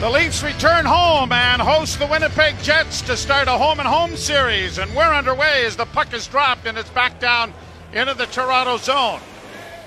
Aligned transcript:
The 0.00 0.08
Leafs 0.08 0.44
return 0.44 0.84
home 0.84 1.32
and 1.32 1.60
host 1.60 1.98
the 1.98 2.06
Winnipeg 2.06 2.56
Jets 2.62 3.02
to 3.02 3.16
start 3.16 3.48
a 3.48 3.58
home 3.58 3.80
and 3.80 3.88
home 3.88 4.14
series. 4.14 4.78
And 4.78 4.94
we're 4.94 5.12
underway 5.12 5.66
as 5.66 5.74
the 5.74 5.86
puck 5.86 6.14
is 6.14 6.28
dropped 6.28 6.66
and 6.66 6.78
it's 6.78 6.88
back 6.90 7.18
down 7.18 7.52
into 7.92 8.14
the 8.14 8.26
Toronto 8.26 8.76
zone. 8.76 9.18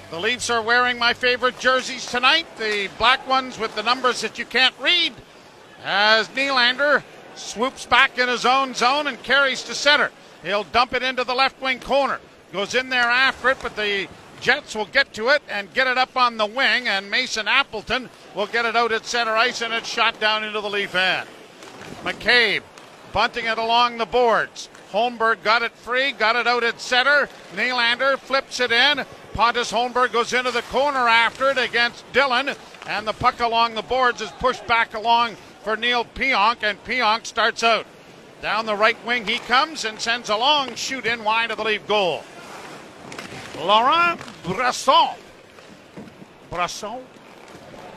The 0.09 0.19
Leafs 0.19 0.49
are 0.49 0.61
wearing 0.61 0.99
my 0.99 1.13
favorite 1.13 1.57
jerseys 1.59 2.05
tonight, 2.05 2.45
the 2.57 2.89
black 2.97 3.25
ones 3.25 3.57
with 3.57 3.73
the 3.73 3.83
numbers 3.83 4.19
that 4.19 4.37
you 4.37 4.43
can't 4.43 4.75
read, 4.81 5.13
as 5.81 6.27
Nylander 6.27 7.03
swoops 7.35 7.85
back 7.85 8.17
in 8.17 8.27
his 8.27 8.45
own 8.45 8.73
zone 8.73 9.07
and 9.07 9.23
carries 9.23 9.63
to 9.63 9.73
center. 9.73 10.11
He'll 10.43 10.65
dump 10.65 10.93
it 10.93 11.03
into 11.03 11.23
the 11.23 11.33
left 11.33 11.61
wing 11.61 11.79
corner. 11.79 12.19
Goes 12.51 12.75
in 12.75 12.89
there 12.89 12.99
after 13.09 13.51
it, 13.51 13.59
but 13.61 13.77
the 13.77 14.09
Jets 14.41 14.75
will 14.75 14.87
get 14.87 15.13
to 15.13 15.29
it 15.29 15.43
and 15.47 15.71
get 15.73 15.85
it 15.85 15.99
up 15.99 16.17
on 16.17 16.37
the 16.37 16.47
wing, 16.47 16.87
and 16.87 17.11
Mason 17.11 17.47
Appleton 17.47 18.09
will 18.35 18.47
get 18.47 18.65
it 18.65 18.75
out 18.75 18.91
at 18.91 19.05
center 19.05 19.35
ice, 19.35 19.61
and 19.61 19.71
it's 19.71 19.87
shot 19.87 20.19
down 20.19 20.43
into 20.43 20.59
the 20.59 20.69
Leaf 20.69 20.95
end. 20.95 21.29
McCabe 22.03 22.63
bunting 23.13 23.45
it 23.45 23.59
along 23.59 23.97
the 23.97 24.05
boards. 24.05 24.67
Holmberg 24.91 25.43
got 25.43 25.61
it 25.61 25.71
free, 25.73 26.11
got 26.11 26.35
it 26.35 26.47
out 26.47 26.63
at 26.63 26.81
center. 26.81 27.29
Nylander 27.53 28.17
flips 28.17 28.59
it 28.59 28.71
in. 28.71 29.05
Pontus 29.33 29.71
Holmberg 29.71 30.11
goes 30.11 30.33
into 30.33 30.51
the 30.51 30.63
corner 30.63 31.07
after 31.07 31.51
it 31.51 31.57
against 31.57 32.11
Dillon, 32.11 32.55
and 32.87 33.07
the 33.07 33.13
puck 33.13 33.39
along 33.39 33.75
the 33.75 33.81
boards 33.83 34.21
is 34.21 34.31
pushed 34.31 34.65
back 34.65 34.95
along 34.95 35.35
for 35.63 35.77
Neil 35.77 36.03
Pionk, 36.03 36.63
and 36.63 36.83
Pionk 36.83 37.27
starts 37.27 37.63
out. 37.63 37.85
Down 38.41 38.65
the 38.65 38.75
right 38.75 38.97
wing 39.05 39.27
he 39.27 39.37
comes 39.37 39.85
and 39.85 39.99
sends 39.99 40.29
a 40.29 40.35
long 40.35 40.73
shoot 40.73 41.05
in 41.05 41.23
wide 41.23 41.51
of 41.51 41.57
the 41.57 41.63
Leaf 41.63 41.85
goal. 41.85 42.23
Laurent 43.59 44.19
Brossoit. 44.43 45.17
Brossoit. 46.51 47.03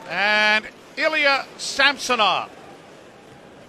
And 0.09 0.67
Ilya 0.97 1.45
Samsonov. 1.57 2.49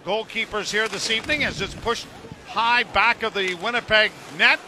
Goalkeepers 0.04 0.70
here 0.70 0.88
this 0.88 1.10
evening 1.10 1.44
as 1.44 1.60
it's 1.60 1.74
pushed 1.74 2.06
high 2.46 2.84
back 2.84 3.22
of 3.22 3.34
the 3.34 3.55
Winnipeg 3.55 4.12
net. 4.38 4.61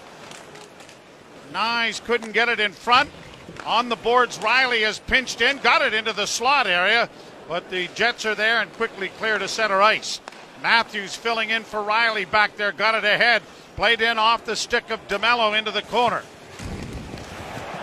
Knies 1.52 2.02
couldn't 2.04 2.32
get 2.32 2.48
it 2.48 2.60
in 2.60 2.72
front. 2.72 3.10
On 3.64 3.88
the 3.88 3.96
boards, 3.96 4.38
Rielly 4.38 4.82
has 4.84 4.98
pinched 4.98 5.40
in, 5.40 5.58
got 5.58 5.82
it 5.82 5.94
into 5.94 6.12
the 6.12 6.26
slot 6.26 6.66
area, 6.66 7.08
but 7.48 7.70
the 7.70 7.88
Jets 7.94 8.26
are 8.26 8.34
there 8.34 8.60
and 8.60 8.72
quickly 8.74 9.08
clear 9.18 9.38
to 9.38 9.48
center 9.48 9.80
ice. 9.80 10.20
Matthews 10.62 11.14
filling 11.14 11.50
in 11.50 11.62
for 11.62 11.80
Rielly 11.80 12.30
back 12.30 12.56
there, 12.56 12.72
got 12.72 12.94
it 12.94 13.04
ahead, 13.04 13.42
played 13.76 14.00
in 14.00 14.18
off 14.18 14.44
the 14.44 14.56
stick 14.56 14.90
of 14.90 15.06
DeMelo 15.08 15.56
into 15.56 15.70
the 15.70 15.82
corner. 15.82 16.22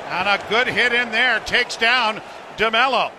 And 0.08 0.28
a 0.30 0.44
good 0.50 0.68
hit 0.68 0.94
in 0.94 1.12
there 1.12 1.40
takes 1.42 1.76
down 1.76 2.22
DeMelo. 2.58 3.12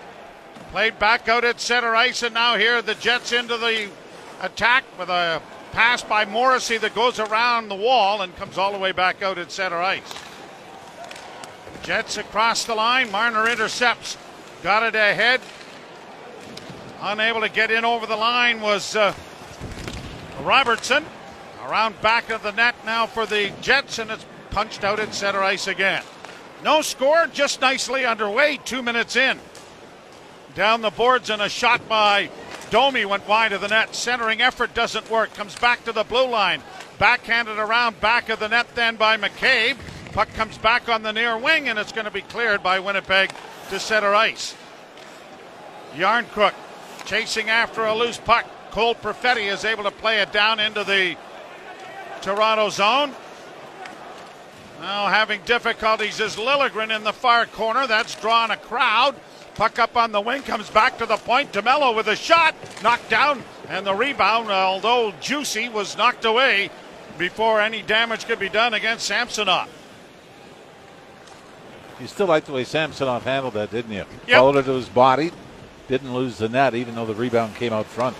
Played 0.71 0.99
back 0.99 1.29
out 1.29 1.45
at 1.45 1.61
center 1.61 1.95
ice, 1.95 2.23
and 2.23 2.35
now 2.35 2.57
here 2.57 2.83
the 2.83 2.95
Jets 2.95 3.33
into 3.33 3.57
the 3.57 3.91
attack 4.41 4.85
with 4.99 5.09
a 5.09 5.43
pass 5.73 6.03
by 6.03 6.25
Morrissey 6.25 6.79
that 6.79 6.95
goes 6.95 7.19
around 7.19 7.69
the 7.69 7.75
wall 7.75 8.23
and 8.23 8.35
comes 8.37 8.57
all 8.57 8.73
the 8.73 8.79
way 8.79 8.93
back 8.93 9.23
out 9.23 9.39
at 9.39 9.53
center 9.53 9.77
ice. 9.77 10.15
Jets 11.83 12.17
across 12.17 12.65
the 12.65 12.75
line. 12.75 13.11
Marner 13.13 13.49
intercepts. 13.49 14.17
Got 14.63 14.83
it 14.83 14.95
ahead. 14.95 15.41
Unable 17.01 17.43
to 17.43 17.49
get 17.49 17.71
in 17.71 17.85
over 17.85 18.07
the 18.07 18.17
line 18.17 18.61
was 18.61 18.97
uh, 18.97 19.15
Robertson. 20.41 21.05
Around 21.65 22.01
back 22.01 22.31
of 22.31 22.43
the 22.43 22.53
net 22.53 22.75
now 22.85 23.07
for 23.07 23.27
the 23.27 23.53
Jets, 23.61 23.99
and 23.99 24.11
it's 24.11 24.25
punched 24.51 24.83
out 24.83 24.99
at 24.99 25.15
center 25.15 25.43
ice 25.43 25.67
again. 25.67 26.03
No 26.65 26.83
score, 26.83 27.27
just 27.33 27.61
nicely 27.61 28.05
underway, 28.05 28.59
two 28.65 28.83
minutes 28.83 29.17
in. 29.17 29.39
Down 30.55 30.81
the 30.81 30.91
boards, 30.91 31.31
and 31.31 31.43
a 31.43 31.49
shot 31.49 31.87
by 31.89 32.31
Domi 32.71 33.05
went 33.05 33.29
wide 33.29 33.53
of 33.53 33.61
the 33.61 33.69
net. 33.69 33.95
Centering 33.95 34.41
effort 34.41 34.75
doesn't 34.75 35.11
work. 35.11 35.35
Comes 35.35 35.55
back 35.57 35.85
to 35.85 35.93
the 35.93 36.03
blue 36.03 36.29
line. 36.29 36.63
Backhanded 36.99 37.59
around 37.59 38.01
back 38.01 38.29
of 38.31 38.41
the 38.41 38.49
net 38.49 38.67
then 38.75 38.97
by 38.97 39.17
McCabe. 39.17 39.77
Puck 40.13 40.33
comes 40.33 40.57
back 40.59 40.89
on 40.89 41.03
the 41.03 41.13
near 41.13 41.37
wing, 41.37 41.69
and 41.69 41.79
it's 41.79 41.93
going 41.93 42.07
to 42.07 42.11
be 42.11 42.23
cleared 42.23 42.63
by 42.63 42.81
Winnipeg 42.81 43.31
to 43.69 43.79
center 43.79 44.15
ice. 44.15 44.57
Järnkrok 45.95 46.55
chasing 47.05 47.51
after 47.51 47.85
a 47.85 47.95
loose 47.95 48.19
puck. 48.19 48.47
Cole 48.71 48.95
Perfetti 48.95 49.51
is 49.51 49.65
able 49.65 49.85
to 49.85 49.91
play 49.91 50.21
it 50.21 50.33
down 50.33 50.59
into 50.59 50.85
the 50.85 51.17
Toronto 52.23 52.71
zone. 52.71 53.15
Now 54.87 55.09
having 55.09 55.41
difficulties 55.47 56.21
is 56.21 56.37
Liljegren 56.37 56.95
in 56.95 57.03
the 57.03 57.13
far 57.13 57.47
corner. 57.47 57.89
That's 57.89 58.15
drawn 58.21 58.53
a 58.53 58.57
crowd. 58.57 59.17
Puck 59.57 59.81
up 59.81 59.97
on 59.97 60.13
the 60.13 60.21
wing, 60.21 60.43
comes 60.43 60.71
back 60.71 60.99
to 60.99 61.07
the 61.07 61.17
point. 61.17 61.53
DeMelo 61.53 61.97
with 61.97 62.07
a 62.07 62.15
shot, 62.15 62.55
knocked 62.85 63.11
down, 63.11 63.43
and 63.69 63.85
the 63.85 63.93
rebound, 63.93 64.49
although 64.49 65.13
juicy, 65.21 65.69
was 65.69 65.97
knocked 65.97 66.25
away 66.25 66.71
before 67.19 67.61
any 67.61 67.83
damage 67.83 68.27
could 68.27 68.39
be 68.39 68.49
done 68.49 68.75
against 68.75 69.07
Samsonov. 69.07 69.69
You 72.01 72.07
still 72.07 72.27
like 72.29 72.45
the 72.45 72.53
way 72.53 72.63
Samsonov 72.63 73.25
handled 73.25 73.55
that, 73.55 73.73
didn't 73.73 73.91
you? 73.91 74.05
Yep. 74.29 74.39
Followed 74.39 74.57
it 74.59 74.67
to 74.67 74.75
his 74.75 74.89
body, 74.89 75.33
didn't 75.89 76.15
lose 76.15 76.39
the 76.39 76.49
net, 76.49 76.77
even 76.77 76.95
though 76.95 77.07
the 77.07 77.15
rebound 77.15 77.57
came 77.57 77.73
out 77.73 77.87
front. 77.87 78.17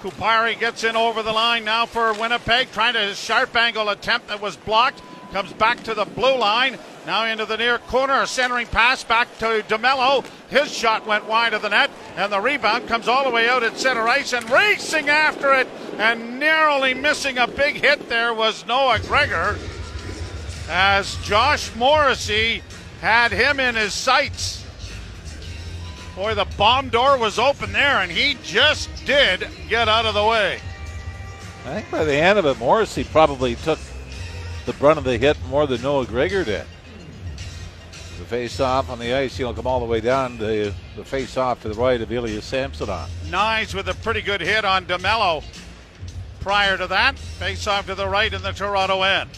Kupari 0.00 0.58
gets 0.58 0.82
in 0.82 0.96
over 0.96 1.22
the 1.22 1.32
line 1.32 1.66
now 1.66 1.84
for 1.84 2.14
Winnipeg, 2.14 2.72
trying 2.72 2.94
to 2.94 3.14
sharp 3.14 3.54
angle 3.54 3.90
attempt 3.90 4.28
that 4.28 4.40
was 4.40 4.56
blocked. 4.56 5.02
Comes 5.34 5.52
back 5.54 5.82
to 5.82 5.94
the 5.94 6.04
blue 6.04 6.38
line. 6.38 6.78
Now 7.06 7.26
into 7.26 7.44
the 7.44 7.56
near 7.56 7.78
corner. 7.78 8.24
Centering 8.24 8.68
pass 8.68 9.02
back 9.02 9.26
to 9.40 9.64
DeMelo. 9.66 10.24
His 10.48 10.72
shot 10.72 11.08
went 11.08 11.26
wide 11.26 11.54
of 11.54 11.60
the 11.60 11.70
net. 11.70 11.90
And 12.14 12.32
the 12.32 12.40
rebound 12.40 12.86
comes 12.86 13.08
all 13.08 13.24
the 13.24 13.30
way 13.30 13.48
out 13.48 13.64
at 13.64 13.76
center 13.76 14.06
ice. 14.06 14.32
And 14.32 14.48
racing 14.48 15.08
after 15.08 15.52
it 15.52 15.66
and 15.98 16.38
narrowly 16.38 16.94
missing 16.94 17.36
a 17.38 17.48
big 17.48 17.74
hit 17.74 18.08
there 18.08 18.32
was 18.32 18.64
Noah 18.64 19.00
Gregor. 19.00 19.58
As 20.68 21.16
Josh 21.24 21.74
Morrissey 21.74 22.62
had 23.00 23.32
him 23.32 23.58
in 23.58 23.74
his 23.74 23.92
sights. 23.92 24.64
Boy, 26.14 26.36
the 26.36 26.46
bomb 26.56 26.90
door 26.90 27.18
was 27.18 27.40
open 27.40 27.72
there, 27.72 27.98
and 27.98 28.12
he 28.12 28.38
just 28.44 28.88
did 29.04 29.48
get 29.68 29.88
out 29.88 30.06
of 30.06 30.14
the 30.14 30.24
way. 30.24 30.60
I 31.66 31.74
think 31.74 31.90
by 31.90 32.04
the 32.04 32.14
end 32.14 32.38
of 32.38 32.46
it, 32.46 32.56
Morrissey 32.60 33.02
probably 33.02 33.56
took 33.56 33.80
the 34.66 34.72
brunt 34.74 34.98
of 34.98 35.04
the 35.04 35.18
hit 35.18 35.36
more 35.46 35.66
than 35.66 35.82
Noah 35.82 36.06
Gregor 36.06 36.44
did. 36.44 36.66
The 38.18 38.24
face 38.24 38.60
off 38.60 38.90
on 38.90 38.98
the 38.98 39.12
ice, 39.12 39.36
he'll 39.36 39.52
come 39.52 39.66
all 39.66 39.80
the 39.80 39.86
way 39.86 40.00
down 40.00 40.38
the 40.38 40.72
the 40.96 41.04
face 41.04 41.36
off 41.36 41.62
to 41.62 41.68
the 41.68 41.74
right 41.74 42.00
of 42.00 42.12
Ilya 42.12 42.42
Samsonov. 42.42 43.10
Knies 43.24 43.74
with 43.74 43.88
a 43.88 43.94
pretty 43.94 44.22
good 44.22 44.40
hit 44.40 44.64
on 44.64 44.86
DeMelo 44.86 45.42
prior 46.40 46.78
to 46.78 46.86
that. 46.86 47.18
Face 47.18 47.66
off 47.66 47.86
to 47.86 47.94
the 47.94 48.08
right 48.08 48.32
in 48.32 48.42
the 48.42 48.52
Toronto 48.52 49.02
end. 49.02 49.30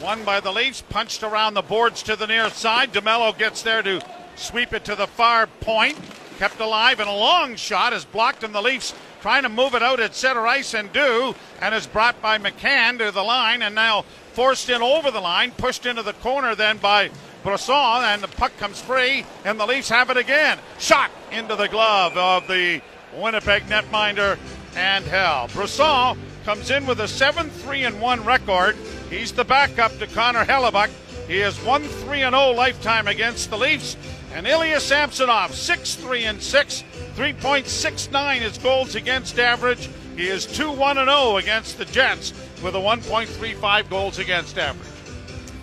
One 0.00 0.24
by 0.24 0.40
the 0.40 0.52
Leafs, 0.52 0.80
punched 0.80 1.22
around 1.22 1.54
the 1.54 1.62
boards 1.62 2.02
to 2.04 2.16
the 2.16 2.26
near 2.26 2.48
side. 2.50 2.92
DeMelo 2.92 3.36
gets 3.36 3.62
there 3.62 3.82
to 3.82 4.00
sweep 4.36 4.72
it 4.72 4.84
to 4.84 4.94
the 4.94 5.06
far 5.06 5.46
point. 5.46 5.98
Kept 6.38 6.60
alive, 6.60 7.00
and 7.00 7.08
a 7.08 7.12
long 7.12 7.56
shot 7.56 7.92
is 7.92 8.04
blocked, 8.06 8.44
and 8.44 8.54
the 8.54 8.62
Leafs 8.62 8.94
trying 9.20 9.42
to 9.42 9.48
move 9.48 9.74
it 9.74 9.82
out 9.82 10.00
at 10.00 10.14
center 10.14 10.46
ice 10.46 10.74
and 10.74 10.92
do, 10.92 11.34
and 11.60 11.74
is 11.74 11.86
brought 11.86 12.20
by 12.22 12.38
McMann 12.38 12.98
to 12.98 13.10
the 13.10 13.22
line, 13.22 13.62
and 13.62 13.74
now 13.74 14.02
forced 14.32 14.68
in 14.70 14.82
over 14.82 15.10
the 15.10 15.20
line, 15.20 15.50
pushed 15.52 15.86
into 15.86 16.02
the 16.02 16.12
corner 16.14 16.54
then 16.54 16.78
by 16.78 17.10
Brossoit, 17.42 18.02
and 18.02 18.22
the 18.22 18.28
puck 18.28 18.56
comes 18.58 18.80
free, 18.80 19.24
and 19.44 19.58
the 19.58 19.66
Leafs 19.66 19.88
have 19.88 20.10
it 20.10 20.16
again. 20.16 20.58
Shot 20.78 21.10
into 21.32 21.56
the 21.56 21.68
glove 21.68 22.16
of 22.16 22.46
the 22.46 22.80
Winnipeg 23.14 23.64
netminder 23.64 24.38
and 24.76 25.04
Hell. 25.04 25.48
Brossoit 25.48 26.16
comes 26.44 26.70
in 26.70 26.86
with 26.86 27.00
a 27.00 27.08
7 27.08 27.50
3 27.50 27.84
and 27.84 28.00
1 28.00 28.24
record. 28.24 28.76
He's 29.08 29.32
the 29.32 29.44
backup 29.44 29.98
to 29.98 30.06
Connor 30.06 30.44
Hellebuyck. 30.44 30.90
He 31.26 31.40
is 31.40 31.56
1 31.64 31.82
3 31.82 32.18
0 32.20 32.50
lifetime 32.52 33.06
against 33.06 33.50
the 33.50 33.58
Leafs. 33.58 33.96
And 34.32 34.46
Ilya 34.46 34.80
Samsonov, 34.80 35.54
6 35.54 35.94
3 35.96 36.24
and 36.24 36.42
6, 36.42 36.84
3.69 37.20 38.40
is 38.40 38.56
goals 38.56 38.94
against 38.94 39.38
average. 39.38 39.90
He 40.16 40.26
is 40.28 40.46
2 40.46 40.72
1 40.72 40.96
0 40.96 41.36
against 41.36 41.76
the 41.76 41.84
Jets 41.84 42.32
with 42.62 42.74
a 42.74 42.78
1.35 42.78 43.90
goals 43.90 44.18
against 44.18 44.56
average. 44.56 44.88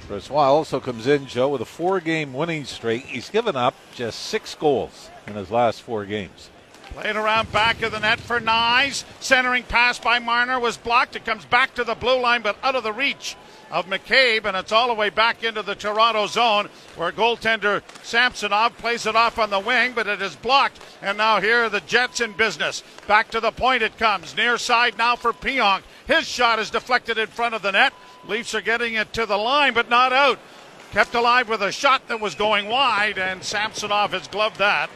Brossoit 0.08 0.36
also 0.36 0.80
comes 0.80 1.08
in, 1.08 1.26
Joe, 1.26 1.50
with 1.50 1.62
a 1.62 1.66
four 1.66 2.00
game 2.00 2.32
winning 2.32 2.66
streak. 2.66 3.06
He's 3.06 3.32
given 3.32 3.56
up 3.56 3.74
just 3.96 4.20
six 4.20 4.54
goals 4.54 5.10
in 5.26 5.34
his 5.34 5.50
last 5.50 5.82
four 5.82 6.06
games. 6.06 6.52
Played 6.94 7.16
around 7.16 7.52
back 7.52 7.82
of 7.82 7.92
the 7.92 8.02
net 8.02 8.20
for 8.20 8.40
Knies. 8.40 9.04
Centering 9.20 9.64
pass 9.64 9.98
by 9.98 10.20
Marner 10.20 10.60
was 10.60 10.78
blocked. 10.78 11.16
It 11.16 11.26
comes 11.26 11.44
back 11.46 11.74
to 11.74 11.84
the 11.84 11.96
blue 11.96 12.22
line, 12.22 12.44
but 12.44 12.58
out 12.62 12.76
of 12.76 12.84
the 12.84 12.94
reach 12.94 13.36
of 13.70 13.88
McCabe, 13.88 14.46
and 14.46 14.56
it's 14.56 14.72
all 14.72 14.88
the 14.88 14.94
way 14.94 15.10
back 15.10 15.44
into 15.44 15.62
the 15.62 15.76
Toronto 15.76 16.28
zone 16.28 16.70
where 16.96 17.12
goaltender 17.12 17.82
Samsonov 18.04 18.78
plays 18.78 19.06
it 19.06 19.16
off 19.16 19.38
on 19.40 19.50
the 19.50 19.60
wing, 19.60 19.94
but 19.94 20.08
it 20.08 20.22
is 20.22 20.36
blocked. 20.36 20.80
And 21.02 21.18
now 21.18 21.42
here 21.42 21.66
are 21.66 21.70
the 21.70 21.82
Jets 21.82 22.22
in 22.22 22.34
business. 22.34 22.84
Back 23.08 23.30
to 23.32 23.40
the 23.40 23.52
point 23.52 23.84
it 23.84 23.98
comes. 23.98 24.36
Near 24.36 24.58
side 24.58 24.98
now 24.98 25.16
for 25.16 25.34
Pionk. 25.34 25.82
His 26.08 26.28
shot 26.28 26.60
is 26.60 26.70
deflected 26.70 27.18
in 27.18 27.28
front 27.28 27.56
of 27.56 27.62
the 27.62 27.72
net. 27.72 27.94
Leafs 28.28 28.56
are 28.56 28.62
getting 28.62 28.94
it 28.96 29.12
to 29.14 29.26
the 29.26 29.38
line, 29.38 29.74
but 29.74 29.90
not 29.90 30.14
out. 30.14 30.40
Kept 30.92 31.16
alive 31.16 31.50
with 31.50 31.62
a 31.62 31.72
shot 31.72 32.08
that 32.08 32.22
was 32.22 32.34
going 32.36 32.68
wide, 32.68 33.18
and 33.18 33.44
Samsonov 33.44 34.14
has 34.14 34.28
gloved 34.30 34.58
that. 34.58 34.90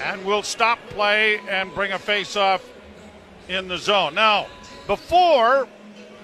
and 0.00 0.24
will 0.24 0.42
stop 0.42 0.78
play 0.90 1.40
and 1.48 1.72
bring 1.74 1.92
a 1.92 1.98
face-off 1.98 2.68
in 3.48 3.68
the 3.68 3.76
zone. 3.76 4.14
Now, 4.14 4.46
before 4.86 5.68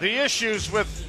the 0.01 0.25
issues 0.25 0.71
with 0.71 1.06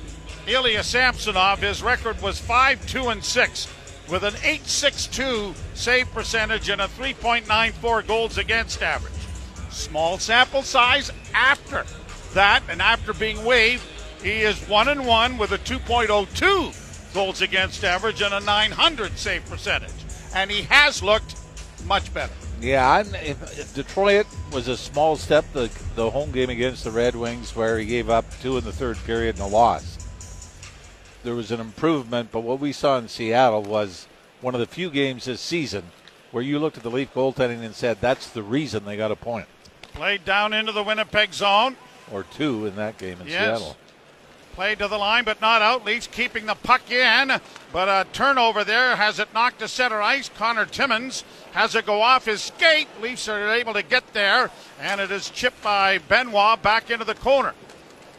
Ilya 0.48 0.84
Samsonov, 0.84 1.60
his 1.60 1.84
record 1.84 2.22
was 2.22 2.40
5 2.40 2.88
2 2.88 3.10
and 3.10 3.24
6 3.24 3.68
with 4.10 4.24
an 4.24 4.34
8.62 4.36 5.54
save 5.74 6.10
percentage 6.14 6.70
and 6.70 6.80
a 6.80 6.88
3.94 6.88 8.08
goals 8.08 8.38
against 8.38 8.82
average. 8.82 9.12
Small 9.70 10.18
sample 10.18 10.62
size 10.62 11.12
after 11.34 11.86
that, 12.34 12.64
and 12.70 12.82
after 12.82 13.14
being 13.14 13.44
waived, 13.44 13.84
he 14.24 14.42
is 14.42 14.58
1 14.70 14.88
and 14.88 15.06
1 15.06 15.38
with 15.38 15.52
a 15.52 15.58
2.02 15.58 17.14
goals 17.14 17.42
against 17.42 17.84
average 17.84 18.22
and 18.22 18.34
a 18.34 18.40
900 18.40 19.18
save 19.18 19.46
percentage. 19.50 19.92
And 20.34 20.50
he 20.50 20.62
has 20.64 21.04
looked 21.04 21.36
much 21.86 22.14
better. 22.14 22.34
Yeah, 22.62 23.02
if, 23.02 23.60
if 23.60 23.74
Detroit 23.76 24.26
was 24.52 24.68
a 24.68 24.78
small 24.78 25.16
step, 25.16 25.46
the 25.54 25.70
the 25.96 26.10
home 26.10 26.32
game 26.32 26.50
against 26.50 26.86
the 26.86 26.92
Red 26.92 27.16
Wings, 27.16 27.56
where 27.56 27.78
he 27.78 27.86
gave 27.86 28.10
up 28.10 28.26
two 28.42 28.58
in 28.58 28.64
the 28.64 28.72
third 28.72 28.98
period 29.06 29.36
and 29.36 29.44
a 29.44 29.48
loss. 29.48 30.07
There 31.24 31.36
was 31.36 31.52
an 31.52 31.60
improvement, 31.60 32.30
but 32.32 32.42
what 32.42 32.60
we 32.60 32.72
saw 32.72 32.98
in 32.98 33.08
Seattle 33.08 33.64
was 33.64 34.08
one 34.42 34.54
of 34.54 34.60
the 34.60 34.68
few 34.68 34.90
games 34.90 35.26
this 35.26 35.42
season 35.42 35.84
where 36.32 36.44
you 36.44 36.60
looked 36.60 36.78
at 36.78 36.84
the 36.84 36.92
Leaf 36.92 37.14
goaltending 37.14 37.64
and 37.64 37.74
said 37.74 37.98
that's 38.00 38.30
the 38.30 38.44
reason 38.44 38.86
they 38.86 38.98
got 38.98 39.12
a 39.12 39.16
point. 39.16 39.48
Played 39.94 40.26
down 40.26 40.54
into 40.54 40.72
the 40.72 40.84
Winnipeg 40.84 41.34
zone. 41.34 41.76
Or 42.12 42.24
two 42.24 42.66
in 42.66 42.76
that 42.76 42.98
game 42.98 43.20
in 43.20 43.28
yes. 43.28 43.60
Seattle. 43.60 43.78
Played 44.54 44.80
to 44.80 44.88
the 44.88 44.98
line, 44.98 45.24
but 45.24 45.40
not 45.40 45.62
out. 45.62 45.86
Leafs 45.86 46.08
keeping 46.08 46.48
the 46.48 46.56
puck 46.56 46.90
in, 46.90 47.32
but 47.72 47.88
a 47.88 48.08
turnover 48.12 48.64
there 48.64 48.96
has 48.96 49.20
it 49.20 49.32
knocked 49.34 49.60
to 49.60 49.68
center 49.68 50.02
ice. 50.02 50.30
Connor 50.30 50.66
Timmins 50.66 51.24
has 51.52 51.76
it 51.76 51.86
go 51.86 52.02
off 52.02 52.26
his 52.26 52.42
skate. 52.42 52.88
Leafs 53.00 53.28
are 53.28 53.52
able 53.52 53.74
to 53.74 53.84
get 53.84 54.14
there, 54.14 54.50
and 54.82 55.00
it 55.00 55.12
is 55.12 55.30
chipped 55.30 55.62
by 55.62 56.00
Benoit 56.00 56.62
back 56.64 56.90
into 56.90 57.06
the 57.06 57.14
corner. 57.14 57.54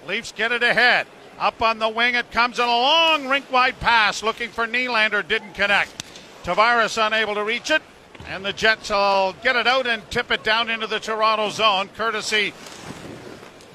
Leafs 0.07 0.31
get 0.31 0.53
it 0.53 0.63
ahead. 0.63 1.09
Up 1.39 1.63
on 1.63 1.79
the 1.79 1.89
wing, 1.89 2.17
it 2.17 2.33
comes 2.33 2.59
in 2.59 2.65
a 2.65 2.69
long 2.69 3.29
rink 3.29 3.51
wide 3.53 3.79
pass 3.79 4.25
looking 4.25 4.51
for 4.51 4.67
Nylander, 4.67 5.27
didn't 5.27 5.55
connect. 5.55 6.05
Tavares 6.43 7.05
unable 7.05 7.35
to 7.35 7.45
reach 7.45 7.71
it, 7.71 7.81
and 8.27 8.45
the 8.45 8.53
Jets 8.53 8.91
will 8.91 9.37
get 9.43 9.55
it 9.55 9.67
out 9.67 9.87
and 9.87 10.09
tip 10.11 10.33
it 10.33 10.43
down 10.43 10.69
into 10.69 10.89
the 10.89 10.99
Toronto 10.99 11.51
zone, 11.51 11.91
courtesy 11.97 12.53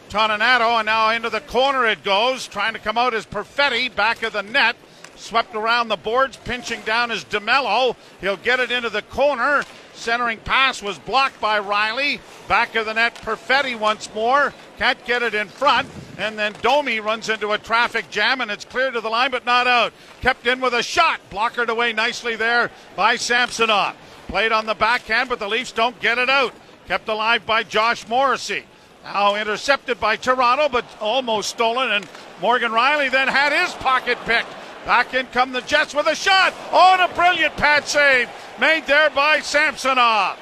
Toninato, 0.09 0.79
and 0.79 0.87
now 0.87 1.09
into 1.11 1.29
the 1.29 1.39
corner 1.39 1.85
it 1.85 2.03
goes. 2.03 2.47
Trying 2.47 2.73
to 2.73 2.79
come 2.79 2.97
out 2.97 3.13
is 3.13 3.25
Perfetti, 3.25 3.95
back 3.95 4.23
of 4.23 4.33
the 4.33 4.43
net. 4.43 4.75
Swept 5.15 5.55
around 5.55 5.87
the 5.87 5.95
boards, 5.95 6.35
pinching 6.37 6.81
down 6.81 7.11
is 7.11 7.23
DeMelo. 7.23 7.95
He'll 8.19 8.35
get 8.35 8.59
it 8.59 8.71
into 8.71 8.89
the 8.89 9.03
corner. 9.03 9.63
Centering 9.93 10.39
pass 10.39 10.81
was 10.81 10.97
blocked 10.99 11.39
by 11.39 11.59
Rielly. 11.59 12.19
Back 12.47 12.75
of 12.75 12.85
the 12.85 12.93
net, 12.93 13.15
Perfetti 13.15 13.77
once 13.77 14.13
more. 14.13 14.53
Can't 14.77 15.03
get 15.05 15.23
it 15.23 15.33
in 15.33 15.47
front. 15.47 15.87
And 16.17 16.37
then 16.37 16.53
Domi 16.61 16.99
runs 16.99 17.29
into 17.29 17.51
a 17.51 17.57
traffic 17.57 18.09
jam 18.09 18.41
and 18.41 18.51
it's 18.51 18.65
clear 18.65 18.91
to 18.91 19.01
the 19.01 19.09
line 19.09 19.31
but 19.31 19.45
not 19.45 19.67
out. 19.67 19.93
Kept 20.21 20.45
in 20.47 20.59
with 20.61 20.73
a 20.73 20.83
shot. 20.83 21.19
Blockered 21.29 21.69
away 21.69 21.93
nicely 21.93 22.35
there 22.35 22.71
by 22.95 23.15
Samsonov. 23.15 23.95
Played 24.27 24.51
on 24.51 24.65
the 24.65 24.73
backhand, 24.73 25.29
but 25.29 25.39
the 25.39 25.47
Leafs 25.47 25.71
don't 25.71 25.99
get 25.99 26.17
it 26.17 26.29
out. 26.29 26.53
Kept 26.87 27.07
alive 27.07 27.45
by 27.45 27.63
Josh 27.63 28.07
Morrissey. 28.07 28.65
Now 29.03 29.35
intercepted 29.35 29.99
by 29.99 30.15
Toronto, 30.15 30.69
but 30.69 30.85
almost 30.99 31.49
stolen. 31.49 31.91
And 31.91 32.07
Morgan 32.41 32.71
Rielly 32.71 33.11
then 33.11 33.27
had 33.27 33.53
his 33.53 33.73
pocket 33.75 34.17
picked. 34.25 34.47
Back 34.85 35.13
in 35.13 35.27
come 35.27 35.51
the 35.51 35.61
Jets 35.61 35.95
with 35.95 36.07
a 36.07 36.15
shot. 36.15 36.53
Oh, 36.71 36.97
and 36.99 37.11
a 37.11 37.15
brilliant 37.15 37.55
pad 37.55 37.87
save 37.87 38.29
made 38.59 38.85
there 38.85 39.09
by 39.09 39.39
Samsonov. 39.39 40.37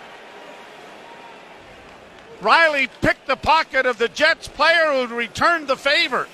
Rielly 2.42 2.90
picked 3.02 3.28
the 3.28 3.36
pocket 3.36 3.86
of 3.86 4.00
the 4.00 4.08
Jets 4.08 4.48
player 4.48 4.92
who 4.94 5.16
returned 5.16 5.68
the 5.68 5.76
favor. 5.76 6.28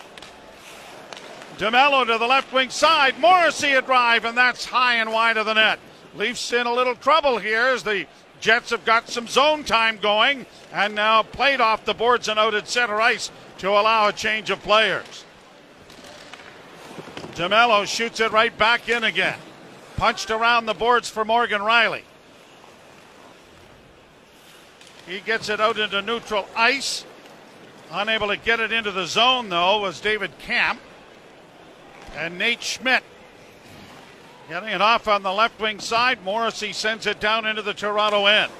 DeMelo 1.58 2.06
to 2.06 2.18
the 2.18 2.28
left 2.28 2.54
wing 2.54 2.70
side. 2.70 3.20
Morrissey 3.20 3.74
a 3.74 3.82
drive, 3.82 4.24
and 4.24 4.38
that's 4.38 4.66
high 4.66 4.96
and 4.96 5.12
wide 5.12 5.38
of 5.38 5.46
the 5.46 5.54
net. 5.54 5.80
Leafs 6.16 6.54
in 6.54 6.66
a 6.66 6.74
little 6.74 6.96
trouble 6.96 7.40
here 7.40 7.68
as 7.68 7.84
the 7.84 8.06
Jets 8.40 8.70
have 8.70 8.86
got 8.86 9.10
some 9.10 9.28
zone 9.28 9.64
time 9.64 9.98
going 9.98 10.46
and 10.72 10.96
now 10.96 11.24
played 11.24 11.60
off 11.60 11.84
the 11.84 11.94
boards 11.94 12.28
and 12.28 12.40
out 12.40 12.54
at 12.54 12.68
center 12.68 13.02
ice 13.02 13.32
to 13.58 13.70
allow 13.70 14.08
a 14.08 14.14
change 14.14 14.50
of 14.50 14.62
players. 14.62 15.26
DeMelo 17.38 17.86
shoots 17.86 18.20
it 18.20 18.32
right 18.32 18.56
back 18.58 18.90
in 18.90 19.04
again. 19.04 19.38
Punched 19.96 20.32
around 20.32 20.66
the 20.66 20.74
boards 20.74 21.08
for 21.08 21.24
Morgan 21.24 21.62
Rielly. 21.62 22.02
He 25.06 25.20
gets 25.20 25.48
it 25.48 25.62
out 25.62 25.78
into 25.78 26.02
neutral 26.02 26.48
ice. 26.56 27.06
Unable 27.92 28.30
to 28.30 28.38
get 28.38 28.60
it 28.60 28.72
into 28.72 28.92
the 28.92 29.06
zone, 29.06 29.50
though, 29.50 29.80
was 29.80 30.02
David 30.02 30.32
Kämpf. 30.40 30.80
And 32.16 32.40
Nate 32.40 32.64
Schmidt 32.64 33.04
getting 34.50 34.70
it 34.70 34.82
off 34.82 35.08
on 35.08 35.22
the 35.22 35.32
left 35.32 35.60
wing 35.60 35.80
side. 35.80 36.24
Morrissey 36.24 36.74
sends 36.74 37.06
it 37.06 37.20
down 37.20 37.46
into 37.46 37.62
the 37.62 37.76
Toronto 37.76 38.26
end. 38.26 38.52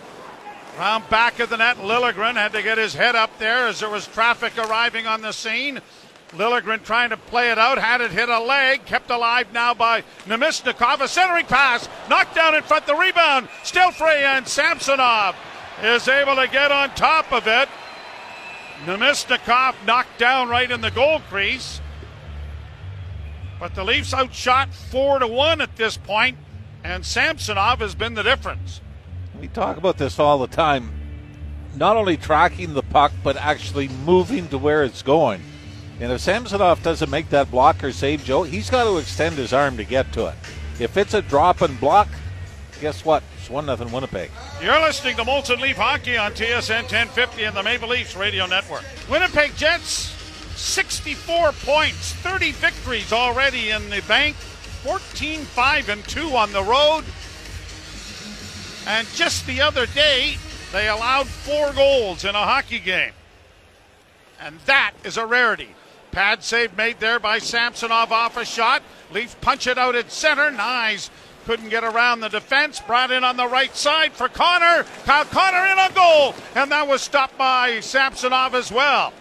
Round 0.78 1.10
back 1.10 1.40
of 1.40 1.50
the 1.50 1.58
net, 1.58 1.78
Liljegren 1.78 2.36
had 2.36 2.54
to 2.54 2.62
get 2.62 2.78
his 2.78 2.94
head 2.94 3.16
up 3.16 3.40
there 3.40 3.68
as 3.68 3.80
there 3.80 3.90
was 3.90 4.06
traffic 4.06 4.56
arriving 4.60 5.08
on 5.08 5.24
the 5.24 5.32
scene. 5.32 5.82
Liljegren 6.34 6.84
trying 6.84 7.12
to 7.12 7.18
play 7.18 7.52
it 7.52 7.58
out, 7.58 7.78
had 7.78 8.02
it 8.02 8.12
hit 8.12 8.28
a 8.28 8.40
leg, 8.40 8.86
kept 8.86 9.10
alive 9.10 9.52
now 9.54 9.74
by 9.74 10.04
Namestnikov. 10.26 11.00
A 11.00 11.08
centering 11.08 11.46
pass, 11.46 11.88
knocked 12.10 12.36
down 12.36 12.54
in 12.54 12.64
front, 12.64 12.86
the 12.86 12.96
rebound, 12.96 13.48
still 13.64 13.92
free, 13.92 14.24
and 14.24 14.48
Samsonov 14.48 15.36
is 15.84 16.08
able 16.08 16.36
to 16.36 16.48
get 16.48 16.72
on 16.72 16.90
top 16.96 17.32
of 17.32 17.48
it. 17.48 17.70
Namestnikov 18.86 19.76
knocked 19.86 20.20
down 20.20 20.50
right 20.50 20.70
in 20.70 20.82
the 20.82 20.92
goal 20.92 21.22
crease. 21.30 21.82
But 23.60 23.74
the 23.74 23.84
Leafs 23.84 24.14
outshot 24.14 24.74
four 24.74 25.20
to 25.20 25.28
one 25.28 25.62
at 25.62 25.78
this 25.78 25.98
point, 25.98 26.38
and 26.84 27.06
Samsonov 27.06 27.80
has 27.80 27.96
been 27.96 28.14
the 28.14 28.24
difference. 28.24 28.82
We 29.40 29.48
talk 29.48 29.78
about 29.78 29.98
this 29.98 30.20
all 30.20 30.40
the 30.40 30.48
time. 30.48 30.92
Not 31.76 31.96
only 31.96 32.18
tracking 32.18 32.74
the 32.74 32.84
puck, 32.84 33.14
but 33.24 33.38
actually 33.38 33.88
moving 33.88 34.50
to 34.50 34.58
where 34.58 34.84
it's 34.84 35.02
going. 35.02 35.42
And 36.00 36.12
if 36.12 36.22
Samsonov 36.22 36.84
doesn't 36.84 37.10
make 37.10 37.30
that 37.30 37.50
blocker 37.50 37.92
save, 37.92 38.24
Joe, 38.24 38.44
he's 38.44 38.70
got 38.70 38.84
to 38.84 38.98
extend 38.98 39.36
his 39.36 39.52
arm 39.52 39.78
to 39.78 39.84
get 39.84 40.14
to 40.14 40.28
it. 40.28 40.36
If 40.80 40.96
it's 40.96 41.16
a 41.16 41.24
drop 41.24 41.62
and 41.62 41.80
block, 41.80 42.08
guess 42.80 43.04
what? 43.04 43.24
It's 43.40 43.50
1 43.50 43.66
0 43.66 43.90
Winnipeg. 43.90 44.30
You're 44.62 44.80
listening 44.80 45.16
to 45.16 45.24
Molson 45.24 45.60
Leaf 45.60 45.78
Hockey 45.78 46.16
on 46.16 46.34
TSN 46.34 46.84
1050 46.84 47.44
and 47.46 47.58
the 47.58 47.64
Maple 47.64 47.90
Leafs 47.90 48.16
Radio 48.16 48.46
Network. 48.46 48.84
Winnipeg 49.10 49.56
Jets, 49.56 50.14
64 50.56 51.52
points, 51.64 52.14
30 52.14 52.52
victories 52.52 53.12
already 53.12 53.72
in 53.72 53.90
the 53.90 54.02
bank, 54.08 54.36
14 54.36 55.40
5 55.40 55.90
and 55.90 56.04
2 56.08 56.36
on 56.36 56.52
the 56.54 56.64
road. 56.64 57.06
And 58.86 59.08
just 59.16 59.48
the 59.48 59.62
other 59.62 59.88
day, 59.88 60.38
they 60.72 60.88
allowed 60.88 61.28
four 61.28 61.74
goals 61.74 62.24
in 62.24 62.36
a 62.36 62.44
hockey 62.44 62.80
game. 62.80 63.14
And 64.40 64.60
that 64.62 64.94
is 65.04 65.18
a 65.18 65.26
rarity. 65.26 65.70
Pad 66.18 66.44
save 66.44 66.76
made 66.76 67.00
there 67.00 67.20
by 67.20 67.38
Samsonov 67.38 68.12
off 68.12 68.38
a 68.38 68.44
shot. 68.44 68.82
Leaf 69.12 69.40
punch 69.40 69.68
it 69.68 69.78
out 69.78 69.94
at 69.94 70.12
center. 70.12 70.50
Knies 70.50 71.12
couldn't 71.46 71.70
get 71.70 71.84
around 71.84 72.22
the 72.22 72.28
defense. 72.28 72.80
Brought 72.80 73.12
in 73.12 73.24
on 73.24 73.38
the 73.38 73.48
right 73.48 73.76
side 73.76 74.14
for 74.14 74.28
Connor. 74.28 74.84
Kyle 75.06 75.26
Connor 75.26 75.68
in 75.68 75.78
a 75.78 75.94
goal. 75.94 76.34
And 76.56 76.72
that 76.72 76.88
was 76.88 77.04
stopped 77.04 77.38
by 77.38 77.82
Samsonov 77.82 78.56
as 78.56 78.72
well. 78.72 79.14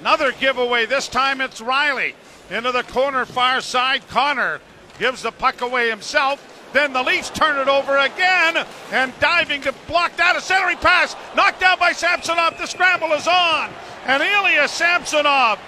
Another 0.00 0.32
giveaway. 0.32 0.86
This 0.86 1.06
time 1.06 1.42
it's 1.42 1.60
Rielly. 1.60 2.14
Into 2.48 2.72
the 2.72 2.84
corner 2.84 3.26
far 3.26 3.60
side. 3.60 4.08
Connor 4.08 4.58
gives 4.98 5.20
the 5.20 5.32
puck 5.32 5.60
away 5.60 5.90
himself. 5.90 6.57
Then 6.72 6.92
the 6.92 7.02
Leafs 7.02 7.30
turn 7.30 7.58
it 7.58 7.68
over 7.68 7.96
again 7.96 8.64
and 8.92 9.12
diving 9.20 9.62
to 9.62 9.74
block 9.86 10.16
that 10.16 10.36
a 10.36 10.40
centering 10.40 10.76
pass. 10.78 11.16
Knocked 11.34 11.60
down 11.60 11.78
by 11.78 11.92
Samsonov. 11.92 12.58
The 12.58 12.66
scramble 12.66 13.12
is 13.12 13.26
on. 13.26 13.70
And 14.06 14.22
Ilya 14.22 14.68
Samsonov 14.68 15.58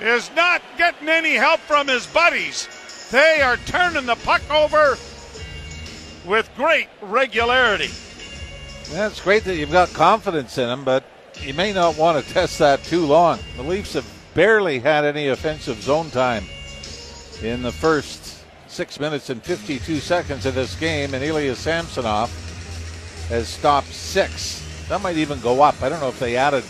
is 0.00 0.30
not 0.36 0.62
getting 0.76 1.08
any 1.08 1.34
help 1.34 1.60
from 1.60 1.88
his 1.88 2.06
buddies. 2.06 2.68
They 3.10 3.40
are 3.40 3.56
turning 3.56 4.06
the 4.06 4.16
puck 4.16 4.42
over 4.50 4.96
with 6.24 6.50
great 6.56 6.88
regularity. 7.00 7.90
That's 8.92 9.20
great 9.20 9.44
that 9.44 9.56
you've 9.56 9.72
got 9.72 9.92
confidence 9.92 10.56
in 10.58 10.68
him, 10.68 10.84
but 10.84 11.04
you 11.40 11.54
may 11.54 11.72
not 11.72 11.96
want 11.96 12.24
to 12.24 12.32
test 12.34 12.58
that 12.58 12.82
too 12.84 13.06
long. 13.06 13.38
The 13.56 13.62
Leafs 13.62 13.94
have 13.94 14.06
barely 14.34 14.78
had 14.78 15.04
any 15.04 15.28
offensive 15.28 15.82
zone 15.82 16.10
time 16.10 16.44
in 17.42 17.62
the 17.62 17.72
first 17.72 18.27
six 18.78 19.00
minutes 19.00 19.28
and 19.28 19.42
52 19.42 19.98
seconds 19.98 20.46
of 20.46 20.54
this 20.54 20.78
game, 20.78 21.12
and 21.12 21.24
Ilya 21.24 21.56
Samsonov 21.56 22.30
has 23.28 23.48
stopped 23.48 23.88
six. 23.88 24.64
That 24.88 25.02
might 25.02 25.16
even 25.16 25.40
go 25.40 25.62
up. 25.62 25.82
I 25.82 25.88
don't 25.88 25.98
know 25.98 26.10
if 26.10 26.20
they 26.20 26.36
added, 26.36 26.62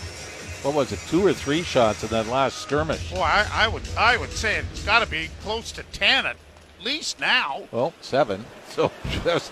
what 0.63 0.73
was 0.73 0.91
it, 0.91 0.99
two 1.07 1.23
or 1.23 1.33
three 1.33 1.61
shots 1.61 2.01
in 2.01 2.09
that 2.09 2.25
last 2.25 2.63
skirmish. 2.63 3.11
Well, 3.11 3.21
I, 3.21 3.47
I 3.53 3.67
would 3.67 3.83
I 3.95 4.17
would 4.17 4.31
say 4.31 4.55
it's 4.57 4.83
got 4.83 5.03
to 5.03 5.05
be 5.07 5.29
close 5.43 5.71
to 5.73 5.83
ten 5.83 6.25
at 6.25 6.35
least 6.83 7.19
now. 7.19 7.67
Well, 7.71 7.93
seven. 8.01 8.45
So 8.69 8.91
just 9.23 9.51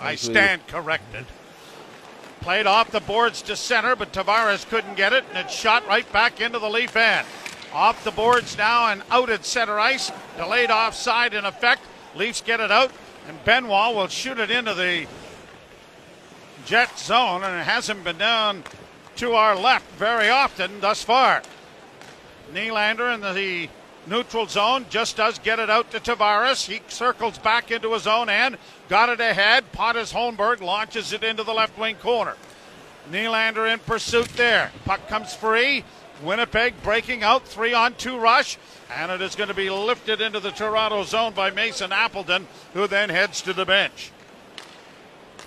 I 0.00 0.16
stand 0.16 0.66
corrected. 0.66 1.26
Played 2.40 2.66
off 2.66 2.90
the 2.90 3.00
boards 3.00 3.40
to 3.42 3.54
center, 3.54 3.94
but 3.94 4.12
Tavares 4.12 4.68
couldn't 4.68 4.96
get 4.96 5.12
it, 5.12 5.24
and 5.28 5.38
it 5.38 5.50
shot 5.50 5.86
right 5.86 6.10
back 6.12 6.40
into 6.40 6.58
the 6.58 6.70
Leaf 6.70 6.96
end. 6.96 7.26
Off 7.72 8.02
the 8.04 8.10
boards 8.10 8.56
now 8.56 8.88
and 8.88 9.02
out 9.10 9.30
at 9.30 9.44
center 9.44 9.78
ice. 9.78 10.10
Delayed 10.36 10.70
offside 10.70 11.34
in 11.34 11.44
effect. 11.44 11.82
Leafs 12.14 12.40
get 12.40 12.60
it 12.60 12.70
out, 12.70 12.90
and 13.28 13.42
Benoit 13.44 13.94
will 13.94 14.08
shoot 14.08 14.38
it 14.38 14.50
into 14.50 14.74
the 14.74 15.06
Jet 16.64 16.98
zone, 16.98 17.44
and 17.44 17.60
it 17.60 17.64
hasn't 17.64 18.04
been 18.04 18.18
down 18.18 18.62
to 19.16 19.32
our 19.32 19.56
left 19.56 19.90
very 19.92 20.28
often 20.28 20.80
thus 20.80 21.02
far. 21.02 21.42
Nylander 22.52 23.14
in 23.14 23.20
the 23.20 23.68
neutral 24.06 24.46
zone 24.46 24.86
just 24.90 25.16
does 25.16 25.38
get 25.38 25.58
it 25.58 25.70
out 25.70 25.90
to 25.90 26.00
Tavares. 26.00 26.66
He 26.66 26.80
circles 26.88 27.38
back 27.38 27.70
into 27.70 27.92
his 27.92 28.06
own 28.06 28.28
end, 28.28 28.58
got 28.88 29.08
it 29.08 29.20
ahead. 29.20 29.70
Pontus 29.72 30.12
Holmberg 30.12 30.60
launches 30.60 31.12
it 31.12 31.22
into 31.22 31.42
the 31.42 31.54
left 31.54 31.78
wing 31.78 31.96
corner. 31.96 32.34
Nylander 33.10 33.72
in 33.72 33.78
pursuit 33.78 34.28
there. 34.30 34.70
Puck 34.84 35.08
comes 35.08 35.34
free. 35.34 35.84
Winnipeg 36.22 36.82
breaking 36.82 37.22
out, 37.22 37.46
three 37.46 37.74
on 37.74 37.94
two 37.94 38.18
rush, 38.18 38.58
and 38.94 39.10
it 39.10 39.20
is 39.20 39.36
going 39.36 39.48
to 39.48 39.54
be 39.54 39.70
lifted 39.70 40.20
into 40.20 40.40
the 40.40 40.50
Toronto 40.50 41.04
zone 41.04 41.32
by 41.32 41.50
Mason 41.50 41.92
Appleton, 41.92 42.46
who 42.74 42.86
then 42.86 43.08
heads 43.08 43.42
to 43.42 43.52
the 43.52 43.64
bench. 43.64 44.10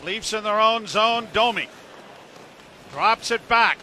Leafs 0.04 0.34
in 0.34 0.44
their 0.44 0.60
own 0.60 0.88
zone. 0.88 1.28
Domi 1.34 1.68
drops 2.92 3.32
it 3.32 3.48
back. 3.48 3.78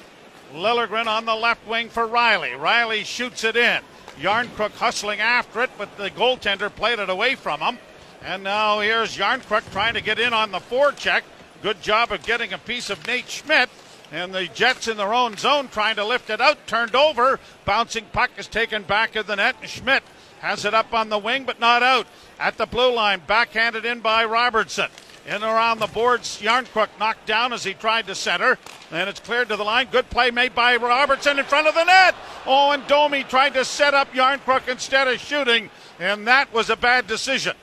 Liljegren 0.52 1.06
on 1.06 1.24
the 1.24 1.34
left 1.34 1.66
wing 1.66 1.88
for 1.88 2.06
Rielly. 2.06 2.58
Rielly 2.58 3.04
shoots 3.04 3.44
it 3.44 3.56
in. 3.56 3.82
Järnkrok 4.20 4.72
hustling 4.72 5.20
after 5.20 5.62
it, 5.62 5.70
but 5.78 5.96
the 5.96 6.10
goaltender 6.10 6.74
played 6.74 6.98
it 6.98 7.10
away 7.10 7.34
from 7.34 7.60
him. 7.60 7.78
And 8.22 8.42
now 8.42 8.80
here's 8.80 9.16
Järnkrok 9.16 9.70
trying 9.70 9.94
to 9.94 10.00
get 10.00 10.18
in 10.18 10.32
on 10.32 10.50
the 10.50 10.58
forecheck. 10.58 11.22
Good 11.62 11.82
job 11.82 12.10
of 12.12 12.24
getting 12.24 12.52
a 12.52 12.58
piece 12.58 12.90
of 12.90 13.06
Nate 13.06 13.28
Schmidt. 13.28 13.68
And 14.10 14.34
the 14.34 14.46
Jets 14.46 14.88
in 14.88 14.96
their 14.96 15.12
own 15.12 15.36
zone 15.36 15.68
trying 15.68 15.96
to 15.96 16.04
lift 16.04 16.30
it 16.30 16.40
out, 16.40 16.66
turned 16.66 16.94
over. 16.94 17.38
Bouncing 17.64 18.06
puck 18.12 18.30
is 18.38 18.46
taken 18.46 18.82
back 18.82 19.16
of 19.16 19.26
the 19.26 19.36
net. 19.36 19.56
And 19.60 19.68
Schmidt 19.68 20.02
has 20.40 20.64
it 20.64 20.72
up 20.72 20.94
on 20.94 21.10
the 21.10 21.18
wing, 21.18 21.44
but 21.44 21.60
not 21.60 21.82
out. 21.82 22.06
At 22.38 22.56
the 22.56 22.64
blue 22.66 22.92
line, 22.94 23.20
backhanded 23.26 23.84
in 23.84 24.00
by 24.00 24.24
Robertson. 24.24 24.88
In 25.26 25.42
around 25.42 25.78
the 25.78 25.86
boards, 25.88 26.40
Järnkrok 26.40 26.88
knocked 26.98 27.26
down 27.26 27.52
as 27.52 27.62
he 27.62 27.74
tried 27.74 28.06
to 28.06 28.14
center. 28.14 28.56
And 28.90 29.10
it's 29.10 29.20
cleared 29.20 29.50
to 29.50 29.56
the 29.56 29.64
line. 29.64 29.88
Good 29.92 30.08
play 30.08 30.30
made 30.30 30.54
by 30.54 30.76
Robertson 30.76 31.38
in 31.38 31.44
front 31.44 31.68
of 31.68 31.74
the 31.74 31.84
net. 31.84 32.14
Oh, 32.46 32.70
and 32.70 32.86
Domi 32.86 33.24
tried 33.24 33.52
to 33.54 33.64
set 33.66 33.92
up 33.92 34.10
Järnkrok 34.14 34.68
instead 34.68 35.06
of 35.06 35.20
shooting. 35.20 35.68
And 36.00 36.26
that 36.26 36.50
was 36.54 36.70
a 36.70 36.76
bad 36.76 37.06
decision. 37.06 37.54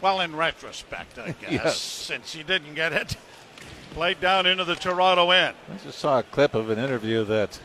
Well, 0.00 0.20
in 0.20 0.34
retrospect, 0.36 1.18
I 1.18 1.32
guess, 1.40 1.50
Yes. 1.52 1.78
since 1.78 2.32
he 2.32 2.42
didn't 2.42 2.74
get 2.74 2.94
it. 2.94 3.16
Played 3.94 4.20
down 4.20 4.46
into 4.46 4.64
the 4.64 4.76
Toronto 4.76 5.30
end. 5.30 5.56
I 5.72 5.76
just 5.84 5.98
saw 5.98 6.18
a 6.20 6.22
clip 6.22 6.54
of 6.54 6.70
an 6.70 6.78
interview 6.78 7.24
that 7.24 7.58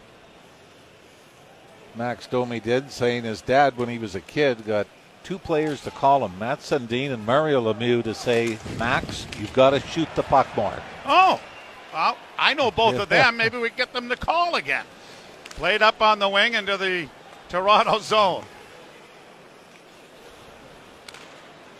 Max 1.95 2.25
Domi 2.27 2.59
did 2.59 2.91
saying 2.91 3.23
his 3.23 3.41
dad, 3.41 3.77
when 3.77 3.89
he 3.89 3.99
was 3.99 4.15
a 4.15 4.21
kid, 4.21 4.65
got 4.65 4.87
two 5.23 5.37
players 5.37 5.81
to 5.81 5.91
call 5.91 6.25
him, 6.25 6.37
Mats 6.39 6.71
Sundin 6.71 7.11
and 7.11 7.25
Mario 7.25 7.61
Lemieux, 7.61 8.03
to 8.03 8.13
say, 8.13 8.57
Max, 8.77 9.27
you've 9.39 9.53
got 9.53 9.71
to 9.71 9.79
shoot 9.79 10.07
the 10.15 10.23
puck 10.23 10.47
more. 10.55 10.81
Oh, 11.05 11.39
well, 11.93 12.17
I 12.37 12.53
know 12.53 12.71
both 12.71 12.95
of 12.95 13.09
them. 13.09 13.37
Maybe 13.37 13.57
we 13.57 13.69
get 13.69 13.93
them 13.93 14.09
to 14.09 14.15
call 14.15 14.55
again. 14.55 14.85
Played 15.51 15.81
up 15.83 16.01
on 16.01 16.19
the 16.19 16.27
wing 16.27 16.55
into 16.55 16.77
the 16.77 17.07
Toronto 17.49 17.99
zone. 17.99 18.43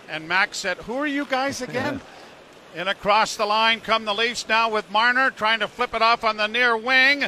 And 0.08 0.28
Max 0.28 0.58
said, 0.58 0.78
Who 0.78 0.96
are 0.98 1.08
you 1.08 1.26
guys 1.26 1.62
again? 1.64 2.02
And 2.76 2.90
across 2.90 3.36
the 3.36 3.46
line 3.46 3.80
come 3.80 4.06
the 4.06 4.14
Leafs 4.14 4.48
now 4.48 4.70
with 4.70 4.90
Marner 4.90 5.30
trying 5.32 5.60
to 5.60 5.68
flip 5.68 5.94
it 5.94 6.02
off 6.02 6.24
on 6.24 6.38
the 6.38 6.48
near 6.48 6.76
wing. 6.76 7.26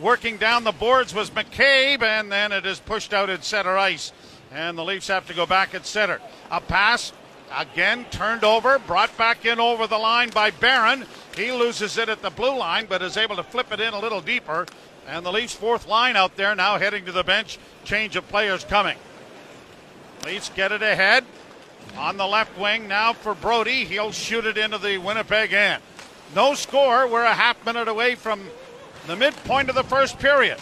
Working 0.00 0.38
down 0.38 0.64
the 0.64 0.72
boards 0.72 1.14
was 1.14 1.30
McCabe, 1.30 2.02
and 2.02 2.32
then 2.32 2.52
it 2.52 2.64
is 2.64 2.80
pushed 2.80 3.12
out 3.12 3.28
at 3.28 3.44
center 3.44 3.76
ice. 3.76 4.12
And 4.50 4.78
the 4.78 4.84
Leafs 4.84 5.08
have 5.08 5.26
to 5.26 5.34
go 5.34 5.44
back 5.44 5.74
at 5.74 5.84
center. 5.84 6.20
A 6.50 6.60
pass 6.60 7.12
again 7.54 8.06
turned 8.10 8.42
over, 8.42 8.78
brought 8.78 9.16
back 9.18 9.44
in 9.44 9.60
over 9.60 9.86
the 9.86 9.98
line 9.98 10.30
by 10.30 10.50
Barron. 10.50 11.04
He 11.36 11.52
loses 11.52 11.98
it 11.98 12.08
at 12.08 12.22
the 12.22 12.30
blue 12.30 12.56
line, 12.56 12.86
but 12.88 13.02
is 13.02 13.18
able 13.18 13.36
to 13.36 13.42
flip 13.42 13.72
it 13.72 13.80
in 13.80 13.92
a 13.92 13.98
little 13.98 14.22
deeper. 14.22 14.66
And 15.06 15.24
the 15.24 15.32
Leafs' 15.32 15.54
fourth 15.54 15.86
line 15.86 16.16
out 16.16 16.36
there 16.36 16.54
now 16.54 16.78
heading 16.78 17.04
to 17.04 17.12
the 17.12 17.24
bench. 17.24 17.58
Change 17.84 18.16
of 18.16 18.26
players 18.28 18.64
coming. 18.64 18.96
Leafs 20.24 20.50
get 20.54 20.72
it 20.72 20.82
ahead. 20.82 21.24
On 21.96 22.16
the 22.16 22.26
left 22.26 22.58
wing 22.58 22.88
now 22.88 23.12
for 23.12 23.34
Brodie. 23.34 23.84
He'll 23.84 24.12
shoot 24.12 24.46
it 24.46 24.56
into 24.56 24.78
the 24.78 24.98
Winnipeg 24.98 25.52
end. 25.52 25.82
No 26.34 26.54
score. 26.54 27.06
We're 27.06 27.24
a 27.24 27.34
half 27.34 27.64
minute 27.64 27.88
away 27.88 28.14
from 28.14 28.42
the 29.06 29.16
midpoint 29.16 29.68
of 29.68 29.74
the 29.74 29.84
first 29.84 30.18
period. 30.18 30.58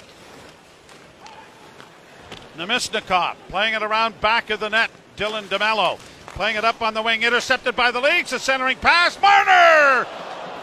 Namestnikov 2.56 3.36
playing 3.48 3.74
it 3.74 3.82
around 3.82 4.20
back 4.20 4.50
of 4.50 4.60
the 4.60 4.68
net. 4.68 4.90
Dylan 5.16 5.44
DeMelo 5.44 5.98
playing 6.28 6.56
it 6.56 6.64
up 6.64 6.82
on 6.82 6.94
the 6.94 7.02
wing, 7.02 7.22
intercepted 7.22 7.74
by 7.74 7.90
the 7.90 8.00
Leafs. 8.00 8.32
A 8.32 8.38
centering 8.38 8.78
pass. 8.78 9.20
Marner 9.20 10.06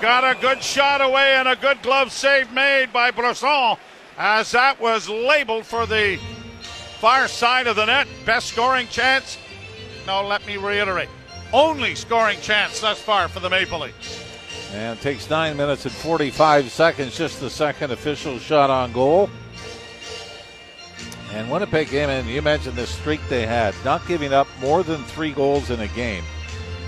got 0.01 0.23
a 0.23 0.39
good 0.39 0.61
shot 0.61 1.01
away 1.01 1.35
and 1.35 1.47
a 1.47 1.55
good 1.55 1.81
glove 1.81 2.11
save 2.11 2.51
made 2.51 2.91
by 2.91 3.11
Brossoit 3.11 3.77
as 4.17 4.51
that 4.51 4.79
was 4.79 5.09
labeled 5.09 5.65
for 5.65 5.85
the 5.85 6.17
far 6.99 7.27
side 7.27 7.67
of 7.67 7.75
the 7.75 7.85
net. 7.85 8.07
Best 8.25 8.47
scoring 8.47 8.87
chance. 8.87 9.37
No, 10.07 10.25
let 10.25 10.45
me 10.45 10.57
reiterate. 10.57 11.09
Only 11.51 11.95
scoring 11.95 12.39
chance 12.41 12.79
thus 12.79 12.99
far 12.99 13.27
for 13.27 13.39
the 13.39 13.49
Maple 13.49 13.79
Leafs. 13.79 14.23
And 14.73 14.97
it 14.97 15.01
takes 15.01 15.29
nine 15.29 15.57
minutes 15.57 15.85
and 15.85 15.93
45 15.93 16.69
seconds, 16.69 17.17
just 17.17 17.39
the 17.39 17.49
second 17.49 17.91
official 17.91 18.39
shot 18.39 18.69
on 18.69 18.91
goal. 18.91 19.29
And 21.31 21.49
Winnipeg 21.49 21.87
came 21.87 22.09
in, 22.09 22.27
you 22.27 22.41
mentioned 22.41 22.75
the 22.75 22.87
streak 22.87 23.19
they 23.29 23.45
had, 23.45 23.73
not 23.83 24.07
giving 24.07 24.31
up 24.31 24.47
more 24.61 24.83
than 24.83 25.03
three 25.03 25.31
goals 25.31 25.69
in 25.69 25.79
a 25.79 25.87
game. 25.89 26.23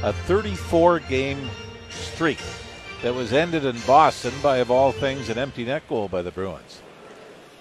A 0.04 0.14
34 0.14 1.00
game 1.02 1.50
streak 1.90 2.40
that 3.02 3.14
was 3.14 3.34
ended 3.34 3.66
in 3.66 3.78
Boston 3.86 4.34
by, 4.42 4.58
of 4.58 4.72
all 4.72 4.92
things, 4.92 5.30
an 5.30 5.38
empty 5.38 5.66
net 5.66 5.88
goal 5.90 6.08
by 6.08 6.22
the 6.22 6.32
Bruins. 6.32 6.82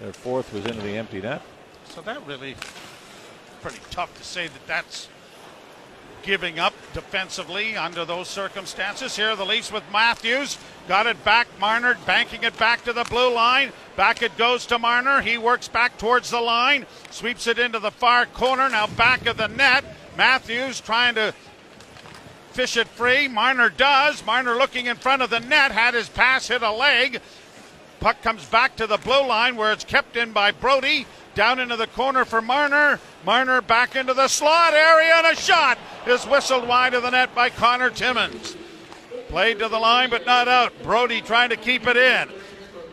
Their 0.01 0.13
fourth 0.13 0.53
was 0.53 0.65
into 0.67 0.83
the 0.83 0.97
empty 0.97 1.21
net. 1.21 1.43
So 1.87 2.03
that 2.03 2.25
really 2.27 2.57
pretty 3.63 3.81
tough 3.91 4.17
to 4.19 4.25
say 4.25 4.49
that 4.49 4.67
that's 4.67 5.09
giving 6.27 6.59
up 6.59 6.75
defensively 6.93 7.77
under 7.77 8.05
those 8.05 8.29
circumstances. 8.29 9.15
Here 9.15 9.37
the 9.37 9.47
Leafs 9.47 9.71
with 9.71 9.85
Matthews. 9.93 10.59
Got 10.89 11.07
it 11.07 11.25
back. 11.25 11.47
Marner 11.61 11.97
banking 12.05 12.43
it 12.43 12.59
back 12.59 12.85
to 12.85 12.93
the 12.93 13.05
blue 13.05 13.33
line. 13.33 13.73
Back 13.95 14.23
it 14.23 14.37
goes 14.37 14.67
to 14.67 14.79
Marner. 14.79 15.23
He 15.23 15.39
works 15.39 15.69
back 15.69 15.97
towards 15.97 16.31
the 16.31 16.41
line. 16.41 16.85
Sweeps 17.11 17.47
it 17.47 17.61
into 17.61 17.79
the 17.79 17.93
far 17.93 18.27
corner. 18.27 18.69
Now 18.69 18.89
back 18.89 19.27
of 19.27 19.37
the 19.37 19.47
net. 19.47 19.85
Matthews 20.19 20.81
trying 20.81 21.15
to 21.15 21.33
fish 22.51 22.77
it 22.77 22.89
free. 22.89 23.29
Marner 23.29 23.71
does. 23.71 24.27
Marner 24.27 24.57
looking 24.57 24.87
in 24.87 24.97
front 24.97 25.23
of 25.23 25.31
the 25.31 25.41
net. 25.41 25.71
Had 25.71 25.95
his 25.95 26.09
pass 26.09 26.49
hit 26.49 26.63
a 26.63 26.73
leg. 26.73 27.21
Puck 28.01 28.21
comes 28.23 28.45
back 28.47 28.77
to 28.77 28.87
the 28.87 28.99
blue 28.99 29.27
line 29.27 29.57
where 29.57 29.73
it's 29.73 29.85
kept 29.85 30.17
in 30.17 30.33
by 30.33 30.51
Brodie. 30.51 31.07
Down 31.37 31.61
into 31.61 31.77
the 31.77 31.87
corner 31.89 32.25
for 32.25 32.41
Marner. 32.41 32.99
Marner 33.27 33.61
back 33.61 33.95
into 33.95 34.15
the 34.15 34.27
slot 34.27 34.73
area 34.73 35.17
and 35.17 35.27
a 35.27 35.37
shot 35.37 35.79
is 36.07 36.25
whistled 36.25 36.67
wide 36.67 36.95
of 36.95 37.03
the 37.03 37.11
net 37.11 37.35
by 37.35 37.51
Connor 37.51 37.91
Timmins. 37.91 38.57
Played 39.29 39.59
to 39.59 39.69
the 39.69 39.79
line 39.79 40.09
but 40.09 40.25
not 40.25 40.49
out. 40.49 40.73
Brodie 40.83 41.21
trying 41.21 41.51
to 41.51 41.57
keep 41.57 41.87
it 41.87 41.99
in. 41.99 42.31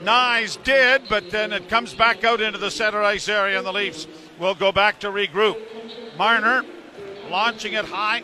Knies 0.02 0.62
did, 0.62 1.04
but 1.08 1.32
then 1.32 1.54
it 1.54 1.70
comes 1.70 1.94
back 1.94 2.26
out 2.26 2.42
into 2.42 2.58
the 2.60 2.70
center 2.70 3.02
ice 3.02 3.30
area 3.30 3.58
and 3.58 3.66
the 3.66 3.72
Leafs 3.72 4.08
will 4.38 4.56
go 4.56 4.74
back 4.74 5.00
to 5.00 5.08
regroup. 5.08 5.58
Marner 6.18 6.66
launching 7.30 7.74
it 7.74 7.86
high 7.86 8.24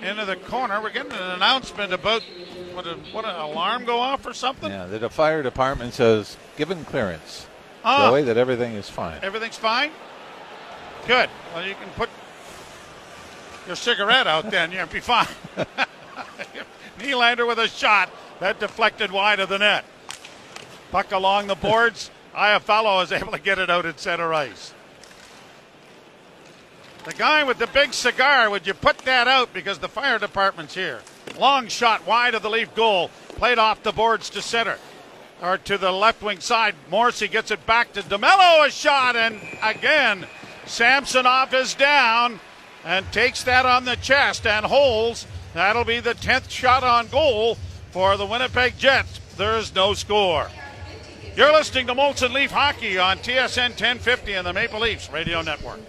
into 0.00 0.24
the 0.24 0.36
corner. 0.36 0.80
We're 0.80 0.90
getting 0.90 1.10
an 1.10 1.32
announcement 1.32 1.92
about 1.92 2.22
what, 2.72 2.86
a, 2.86 2.94
what 3.10 3.24
an 3.24 3.34
alarm 3.34 3.84
go 3.84 3.98
off 3.98 4.24
or 4.24 4.32
something. 4.32 4.70
Yeah, 4.70 4.86
the 4.86 5.10
fire 5.10 5.42
department 5.42 5.94
says, 5.94 6.36
given 6.56 6.84
clearance, 6.84 7.46
Ah. 7.84 8.10
Joey, 8.10 8.22
that 8.22 8.36
everything 8.36 8.74
is 8.74 8.88
fine. 8.90 9.18
Everything's 9.22 9.56
fine? 9.58 9.90
Good. 11.06 11.30
Well, 11.54 11.64
you 11.66 11.74
can 11.74 11.88
put 11.90 12.08
your 13.66 13.76
cigarette 13.76 14.26
out 14.26 14.50
then. 14.50 14.72
You'll 14.72 14.86
be 14.86 15.00
fine. 15.00 15.28
Nylander 16.98 17.46
with 17.46 17.58
a 17.58 17.68
shot. 17.68 18.10
That 18.40 18.58
deflected 18.60 19.10
wide 19.12 19.40
of 19.40 19.48
the 19.48 19.58
net. 19.58 19.84
Puck 20.90 21.12
along 21.12 21.46
the 21.46 21.54
boards. 21.54 22.10
Iafallo 22.34 23.02
is 23.02 23.12
able 23.12 23.32
to 23.32 23.38
get 23.38 23.58
it 23.58 23.70
out 23.70 23.86
at 23.86 23.98
center 24.00 24.34
ice. 24.34 24.74
The 27.04 27.14
guy 27.14 27.44
with 27.44 27.58
the 27.58 27.68
big 27.68 27.94
cigar, 27.94 28.50
would 28.50 28.66
you 28.66 28.74
put 28.74 28.98
that 28.98 29.28
out 29.28 29.54
because 29.54 29.78
the 29.78 29.88
fire 29.88 30.18
department's 30.18 30.74
here? 30.74 31.00
Long 31.38 31.68
shot 31.68 32.04
wide 32.06 32.34
of 32.34 32.42
the 32.42 32.50
Leaf 32.50 32.74
goal. 32.74 33.10
Played 33.28 33.58
off 33.58 33.82
the 33.82 33.92
boards 33.92 34.28
to 34.30 34.42
center. 34.42 34.76
Or 35.42 35.58
to 35.58 35.76
the 35.76 35.92
left 35.92 36.22
wing 36.22 36.40
side. 36.40 36.74
Morrissey 36.90 37.28
gets 37.28 37.50
it 37.50 37.66
back 37.66 37.92
to 37.92 38.02
DeMelo, 38.02 38.66
a 38.66 38.70
shot, 38.70 39.16
and 39.16 39.38
again, 39.62 40.26
Samsonov 40.64 41.52
is 41.52 41.74
down 41.74 42.40
and 42.84 43.10
takes 43.12 43.42
that 43.44 43.66
on 43.66 43.84
the 43.84 43.96
chest 43.96 44.46
and 44.46 44.64
holds. 44.64 45.26
That'll 45.54 45.84
be 45.84 46.00
the 46.00 46.14
10th 46.14 46.50
shot 46.50 46.82
on 46.82 47.08
goal 47.08 47.56
for 47.90 48.16
the 48.16 48.26
Winnipeg 48.26 48.78
Jets. 48.78 49.20
There's 49.36 49.74
no 49.74 49.94
score. 49.94 50.48
You're 51.36 51.52
listening 51.52 51.86
to 51.88 51.94
Molson 51.94 52.32
Leaf 52.32 52.50
Hockey 52.50 52.98
on 52.98 53.18
TSN 53.18 53.70
1050 53.70 54.32
and 54.32 54.46
the 54.46 54.52
Maple 54.54 54.80
Leafs 54.80 55.10
Radio 55.10 55.42
Network. 55.42 55.80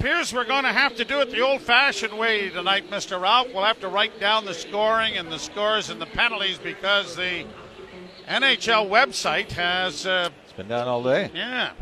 Appears 0.00 0.34
we're 0.34 0.44
going 0.44 0.64
to 0.64 0.72
have 0.72 0.96
to 0.96 1.04
do 1.04 1.20
it 1.20 1.30
the 1.30 1.40
old 1.40 1.60
fashioned 1.60 2.18
way 2.18 2.48
tonight, 2.48 2.90
Mr. 2.90 3.20
Ralph. 3.20 3.46
We'll 3.54 3.62
have 3.62 3.78
to 3.80 3.88
write 3.88 4.18
down 4.18 4.44
the 4.44 4.54
scoring 4.54 5.16
and 5.16 5.30
the 5.30 5.38
scores 5.38 5.90
and 5.90 6.00
the 6.00 6.06
penalties 6.06 6.58
because 6.58 7.14
the 7.14 7.44
NHL 8.26 8.88
website 8.88 9.52
has. 9.52 10.06
Uh, 10.06 10.30
it's 10.44 10.52
been 10.52 10.68
down 10.68 10.88
all 10.88 11.02
day. 11.02 11.30
Yeah. 11.34 11.72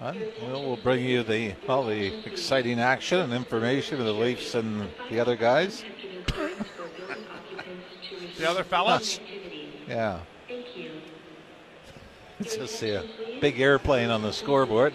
Well, 0.00 0.14
we'll 0.42 0.76
bring 0.76 1.04
you 1.04 1.22
the 1.22 1.54
all 1.68 1.84
the 1.84 2.26
exciting 2.26 2.80
action 2.80 3.20
and 3.20 3.32
information 3.32 4.00
of 4.00 4.04
the 4.06 4.12
Leafs 4.12 4.54
and 4.54 4.88
the 5.10 5.20
other 5.20 5.36
guys. 5.36 5.84
the 8.38 8.48
other 8.48 8.64
fellas. 8.64 9.20
yeah. 9.88 10.20
Thank 10.48 10.76
you. 10.76 10.90
It's 12.40 12.56
just 12.56 12.80
see 12.80 12.90
a 12.90 13.04
big 13.40 13.60
airplane 13.60 14.10
on 14.10 14.20
the 14.22 14.32
scoreboard. 14.32 14.92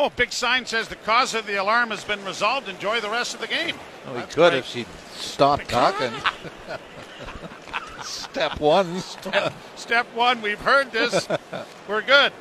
Oh, 0.00 0.12
big 0.14 0.30
sign 0.30 0.64
says 0.64 0.86
the 0.86 0.94
cause 0.94 1.34
of 1.34 1.44
the 1.44 1.56
alarm 1.56 1.90
has 1.90 2.04
been 2.04 2.24
resolved. 2.24 2.68
Enjoy 2.68 3.00
the 3.00 3.10
rest 3.10 3.34
of 3.34 3.40
the 3.40 3.48
game. 3.48 3.74
Oh, 4.06 4.14
we 4.14 4.20
could 4.20 4.32
great. 4.32 4.54
if 4.54 4.66
she'd 4.66 4.86
stop 5.16 5.60
talking. 5.66 6.12
Step 8.04 8.60
one. 8.60 9.00
Step, 9.00 9.52
step, 9.74 10.06
one. 10.14 10.40
We've 10.40 10.60
heard 10.60 10.92
this. 10.92 11.26
We're 11.88 12.02
good. 12.02 12.32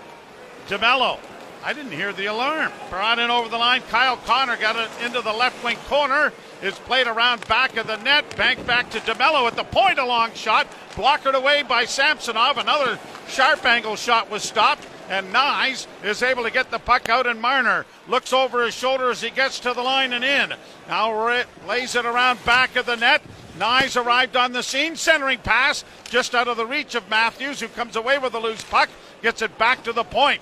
DeMelo. 0.68 1.18
I 1.64 1.74
didn't 1.74 1.94
hear 1.94 2.14
the 2.14 2.28
alarm. 2.28 2.72
Brought 2.92 3.18
in 3.18 3.32
over 3.32 3.50
the 3.50 3.58
line. 3.58 3.82
Kyle 3.90 4.18
Connor 4.18 4.58
got 4.58 4.76
it 4.76 4.92
into 5.04 5.22
the 5.22 5.34
left 5.34 5.64
wing 5.64 5.78
corner. 5.88 6.34
It's 6.62 6.78
played 6.78 7.08
around 7.08 7.48
back 7.48 7.76
of 7.78 7.88
the 7.88 7.98
net. 7.98 8.38
Bank 8.38 8.68
back 8.68 8.92
to 8.92 9.00
DeMelo 9.00 9.48
at 9.48 9.56
the 9.56 9.64
point. 9.64 9.98
A 9.98 10.06
long 10.06 10.32
shot. 10.36 10.68
Blockered 10.92 11.34
away 11.34 11.64
by 11.64 11.86
Samsonov. 11.86 12.60
Another 12.60 13.00
sharp 13.28 13.66
angle 13.66 13.96
shot 13.96 14.30
was 14.30 14.44
stopped 14.44 14.88
and 15.10 15.34
Knies 15.34 15.88
is 16.04 16.22
able 16.22 16.44
to 16.44 16.52
get 16.52 16.72
the 16.72 16.80
puck 16.80 17.10
out, 17.10 17.28
and 17.28 17.42
Marner 17.42 17.86
looks 18.08 18.34
over 18.34 18.66
his 18.66 18.74
shoulder 18.74 19.10
as 19.10 19.22
he 19.22 19.30
gets 19.30 19.60
to 19.62 19.74
the 19.74 19.82
line 19.82 20.14
and 20.14 20.24
in. 20.24 20.54
Now 20.88 21.46
lays 21.68 21.96
it 21.96 22.06
around 22.06 22.44
back 22.46 22.76
of 22.76 22.86
the 22.86 22.96
net. 22.96 23.22
Knies 23.58 24.02
arrived 24.02 24.36
on 24.36 24.52
the 24.52 24.62
scene, 24.62 24.96
centering 24.96 25.40
pass 25.40 25.84
just 26.10 26.36
out 26.36 26.48
of 26.48 26.58
the 26.58 26.66
reach 26.66 26.96
of 26.96 27.10
Matthews, 27.10 27.60
who 27.60 27.68
comes 27.70 27.96
away 27.96 28.18
with 28.18 28.34
the 28.34 28.40
loose 28.40 28.64
puck, 28.64 28.90
gets 29.22 29.42
it 29.42 29.58
back 29.58 29.84
to 29.84 29.94
the 29.94 30.04
point. 30.04 30.42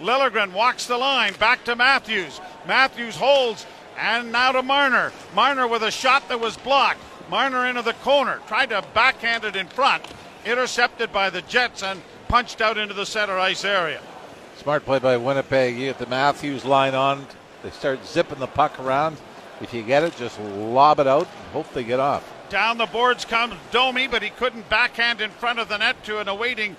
Liljegren 0.00 0.52
walks 0.52 0.86
the 0.86 0.96
line, 0.96 1.34
back 1.34 1.64
to 1.64 1.76
Matthews. 1.76 2.40
Matthews 2.66 3.16
holds, 3.16 3.66
and 3.98 4.32
now 4.32 4.52
to 4.52 4.62
Marner. 4.62 5.12
Marner 5.34 5.68
with 5.68 5.82
a 5.82 5.90
shot 5.90 6.28
that 6.28 6.40
was 6.40 6.56
blocked. 6.56 7.00
Marner 7.30 7.66
into 7.66 7.82
the 7.82 7.92
corner, 7.94 8.40
tried 8.46 8.70
to 8.70 8.84
backhand 8.92 9.44
it 9.44 9.56
in 9.56 9.66
front, 9.66 10.04
intercepted 10.44 11.12
by 11.12 11.30
the 11.30 11.42
Jets, 11.42 11.82
and 11.82 12.02
punched 12.28 12.60
out 12.60 12.78
into 12.78 12.94
the 12.94 13.06
center 13.06 13.38
ice 13.38 13.64
area. 13.64 14.00
Smart 14.56 14.84
play 14.84 14.98
by 14.98 15.16
Winnipeg. 15.16 15.76
You 15.76 15.86
get 15.86 15.98
the 15.98 16.06
Matthews 16.06 16.64
line 16.64 16.94
on. 16.94 17.26
They 17.62 17.70
start 17.70 18.06
zipping 18.06 18.38
the 18.38 18.46
puck 18.46 18.78
around. 18.78 19.16
If 19.60 19.72
you 19.72 19.82
get 19.82 20.02
it, 20.02 20.16
just 20.16 20.38
lob 20.40 21.00
it 21.00 21.06
out 21.06 21.26
and 21.26 21.52
hope 21.52 21.72
they 21.72 21.84
get 21.84 22.00
off. 22.00 22.30
Down 22.50 22.78
the 22.78 22.86
boards 22.86 23.24
comes 23.24 23.54
Domi, 23.70 24.06
but 24.06 24.22
he 24.22 24.30
couldn't 24.30 24.68
backhand 24.68 25.20
in 25.20 25.30
front 25.30 25.58
of 25.58 25.68
the 25.68 25.78
net 25.78 26.02
to 26.04 26.18
an 26.18 26.28
awaiting 26.28 26.76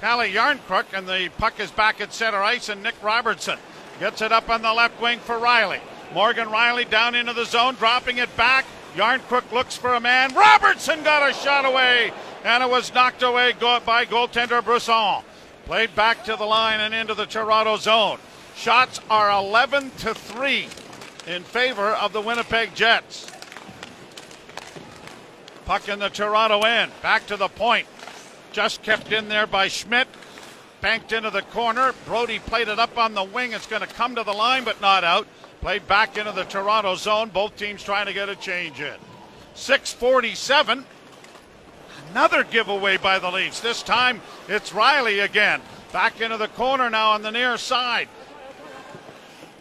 Calle 0.00 0.28
Jarnkrok, 0.28 0.86
and 0.92 1.06
the 1.06 1.30
puck 1.38 1.60
is 1.60 1.70
back 1.70 2.00
at 2.00 2.12
center 2.12 2.42
ice, 2.42 2.68
and 2.68 2.82
Nick 2.82 3.00
Robertson 3.02 3.58
gets 4.00 4.20
it 4.20 4.32
up 4.32 4.50
on 4.50 4.62
the 4.62 4.72
left 4.72 5.00
wing 5.00 5.20
for 5.20 5.36
Rielly. 5.36 5.80
Morgan 6.12 6.48
Rielly 6.48 6.88
down 6.90 7.14
into 7.14 7.32
the 7.32 7.44
zone, 7.44 7.76
dropping 7.76 8.18
it 8.18 8.36
back. 8.36 8.66
Jarnkrok 8.96 9.50
looks 9.52 9.76
for 9.76 9.94
a 9.94 10.00
man. 10.00 10.34
Robertson 10.34 11.02
got 11.04 11.30
a 11.30 11.32
shot 11.32 11.64
away 11.64 12.12
and 12.44 12.62
it 12.62 12.70
was 12.70 12.92
knocked 12.92 13.22
away 13.22 13.52
by 13.52 14.04
goaltender 14.04 14.62
Brossoit. 14.62 15.24
Played 15.64 15.94
back 15.94 16.24
to 16.24 16.36
the 16.36 16.44
line 16.44 16.80
and 16.80 16.92
into 16.92 17.14
the 17.14 17.26
Toronto 17.26 17.76
zone. 17.76 18.18
Shots 18.56 19.00
are 19.08 19.30
11 19.30 19.90
to 19.98 20.14
3 20.14 20.68
in 21.26 21.44
favor 21.44 21.90
of 21.90 22.12
the 22.12 22.20
Winnipeg 22.20 22.74
Jets. 22.74 23.30
Puck 25.64 25.88
in 25.88 26.00
the 26.00 26.08
Toronto 26.08 26.62
end. 26.62 26.92
Back 27.02 27.26
to 27.28 27.36
the 27.36 27.48
point. 27.48 27.86
Just 28.50 28.82
kept 28.82 29.12
in 29.12 29.28
there 29.28 29.46
by 29.46 29.68
Schmidt. 29.68 30.08
Banked 30.80 31.12
into 31.12 31.30
the 31.30 31.42
corner. 31.42 31.94
Brodie 32.06 32.40
played 32.40 32.66
it 32.66 32.80
up 32.80 32.98
on 32.98 33.14
the 33.14 33.22
wing. 33.22 33.52
It's 33.52 33.68
going 33.68 33.82
to 33.82 33.88
come 33.88 34.16
to 34.16 34.24
the 34.24 34.32
line, 34.32 34.64
but 34.64 34.80
not 34.80 35.04
out. 35.04 35.28
Played 35.60 35.86
back 35.86 36.18
into 36.18 36.32
the 36.32 36.44
Toronto 36.44 36.96
zone. 36.96 37.28
Both 37.28 37.56
teams 37.56 37.84
trying 37.84 38.06
to 38.06 38.12
get 38.12 38.28
a 38.28 38.34
change 38.34 38.80
in. 38.80 38.96
647 39.54 40.84
Another 42.12 42.44
giveaway 42.44 42.98
by 42.98 43.18
the 43.18 43.30
Leafs. 43.30 43.60
This 43.60 43.82
time 43.82 44.20
it's 44.46 44.72
Rielly 44.72 45.24
again. 45.24 45.62
Back 45.94 46.20
into 46.20 46.36
the 46.36 46.48
corner 46.48 46.90
now 46.90 47.12
on 47.12 47.22
the 47.22 47.30
near 47.30 47.56
side. 47.56 48.06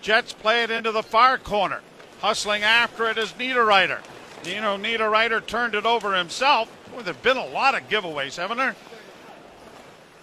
Jets 0.01 0.33
play 0.33 0.63
it 0.63 0.69
into 0.69 0.91
the 0.91 1.01
far 1.01 1.37
corner. 1.37 1.79
Hustling 2.19 2.61
after 2.61 3.09
it 3.09 3.17
is 3.17 3.31
Niederreiter. 3.33 3.99
You 4.43 4.59
know, 4.59 4.75
Niederreiter 4.75 5.45
turned 5.45 5.75
it 5.75 5.85
over 5.85 6.13
himself. 6.13 6.69
Boy, 6.91 7.03
there 7.03 7.13
have 7.13 7.23
been 7.23 7.37
a 7.37 7.45
lot 7.45 7.73
of 7.73 7.87
giveaways, 7.87 8.35
haven't 8.35 8.57
there? 8.57 8.75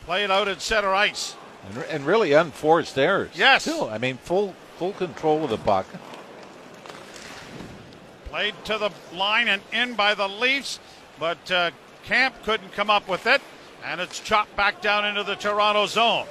Played 0.04 0.30
out 0.30 0.48
at 0.48 0.60
center 0.60 0.94
ice. 0.94 1.34
And, 1.70 1.82
and 1.84 2.04
really 2.04 2.34
unforced 2.34 2.98
errors. 2.98 3.30
Yes. 3.34 3.64
Too. 3.64 3.88
I 3.88 3.96
mean, 3.96 4.18
full 4.18 4.54
full 4.76 4.92
control 4.92 5.44
of 5.44 5.50
the 5.50 5.56
puck. 5.56 5.86
Played 8.26 8.54
to 8.66 8.76
the 8.76 8.90
line 9.16 9.48
and 9.48 9.62
in 9.72 9.94
by 9.94 10.14
the 10.14 10.28
Leafs, 10.28 10.78
but 11.18 11.50
uh, 11.50 11.70
Kämpf 12.08 12.42
couldn't 12.42 12.72
come 12.72 12.88
up 12.88 13.06
with 13.06 13.26
it, 13.26 13.42
and 13.84 14.00
it's 14.00 14.18
chopped 14.18 14.56
back 14.56 14.80
down 14.80 15.04
into 15.04 15.22
the 15.24 15.34
Toronto 15.34 15.84
zone. 15.84 16.26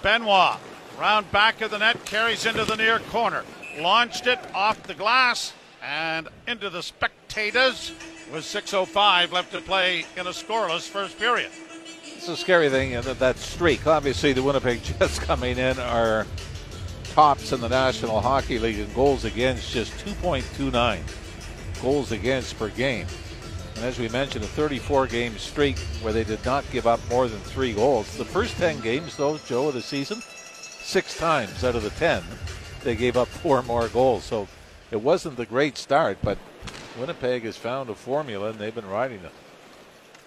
Benoit, 0.00 0.56
round 0.98 1.30
back 1.30 1.60
of 1.60 1.70
the 1.70 1.78
net, 1.78 2.02
carries 2.06 2.46
into 2.46 2.64
the 2.64 2.76
near 2.76 3.00
corner. 3.10 3.44
Launched 3.78 4.26
it 4.26 4.38
off 4.54 4.82
the 4.84 4.94
glass 4.94 5.52
and 5.82 6.26
into 6.48 6.70
the 6.70 6.82
spectators 6.82 7.92
with 8.32 8.44
6.05 8.44 9.30
left 9.30 9.52
to 9.52 9.60
play 9.60 10.06
in 10.16 10.26
a 10.26 10.30
scoreless 10.30 10.88
first 10.88 11.18
period. 11.18 11.50
It's 12.02 12.28
a 12.28 12.36
scary 12.36 12.70
thing 12.70 12.92
that 12.92 13.18
that 13.18 13.36
streak. 13.36 13.86
Obviously, 13.86 14.32
the 14.32 14.42
Winnipeg 14.42 14.82
Jets 14.98 15.18
coming 15.18 15.58
in 15.58 15.78
are 15.78 16.26
tops 17.12 17.52
in 17.52 17.60
the 17.60 17.68
National 17.68 18.22
Hockey 18.22 18.58
League 18.58 18.78
in 18.78 18.90
goals 18.94 19.26
against, 19.26 19.70
just 19.70 19.92
2.29 20.06 21.02
goals 21.82 22.10
against 22.10 22.58
per 22.58 22.70
game. 22.70 23.06
And 23.80 23.88
as 23.88 23.98
we 23.98 24.10
mentioned, 24.10 24.44
a 24.44 24.48
34 24.48 25.06
game 25.06 25.38
streak 25.38 25.78
where 26.02 26.12
they 26.12 26.22
did 26.22 26.44
not 26.44 26.70
give 26.70 26.86
up 26.86 27.00
more 27.08 27.28
than 27.28 27.38
three 27.38 27.72
goals. 27.72 28.14
The 28.18 28.26
first 28.26 28.58
10 28.58 28.80
games, 28.80 29.16
though, 29.16 29.38
Joe, 29.38 29.68
of 29.68 29.74
the 29.74 29.80
season, 29.80 30.20
six 30.20 31.16
times 31.16 31.64
out 31.64 31.74
of 31.74 31.82
the 31.82 31.88
10, 31.88 32.22
they 32.84 32.94
gave 32.94 33.16
up 33.16 33.26
four 33.26 33.62
more 33.62 33.88
goals. 33.88 34.24
So 34.24 34.48
it 34.90 35.00
wasn't 35.00 35.38
the 35.38 35.46
great 35.46 35.78
start, 35.78 36.18
but 36.22 36.36
Winnipeg 36.98 37.44
has 37.44 37.56
found 37.56 37.88
a 37.88 37.94
formula 37.94 38.50
and 38.50 38.58
they've 38.58 38.74
been 38.74 38.86
riding 38.86 39.20
it. 39.20 39.32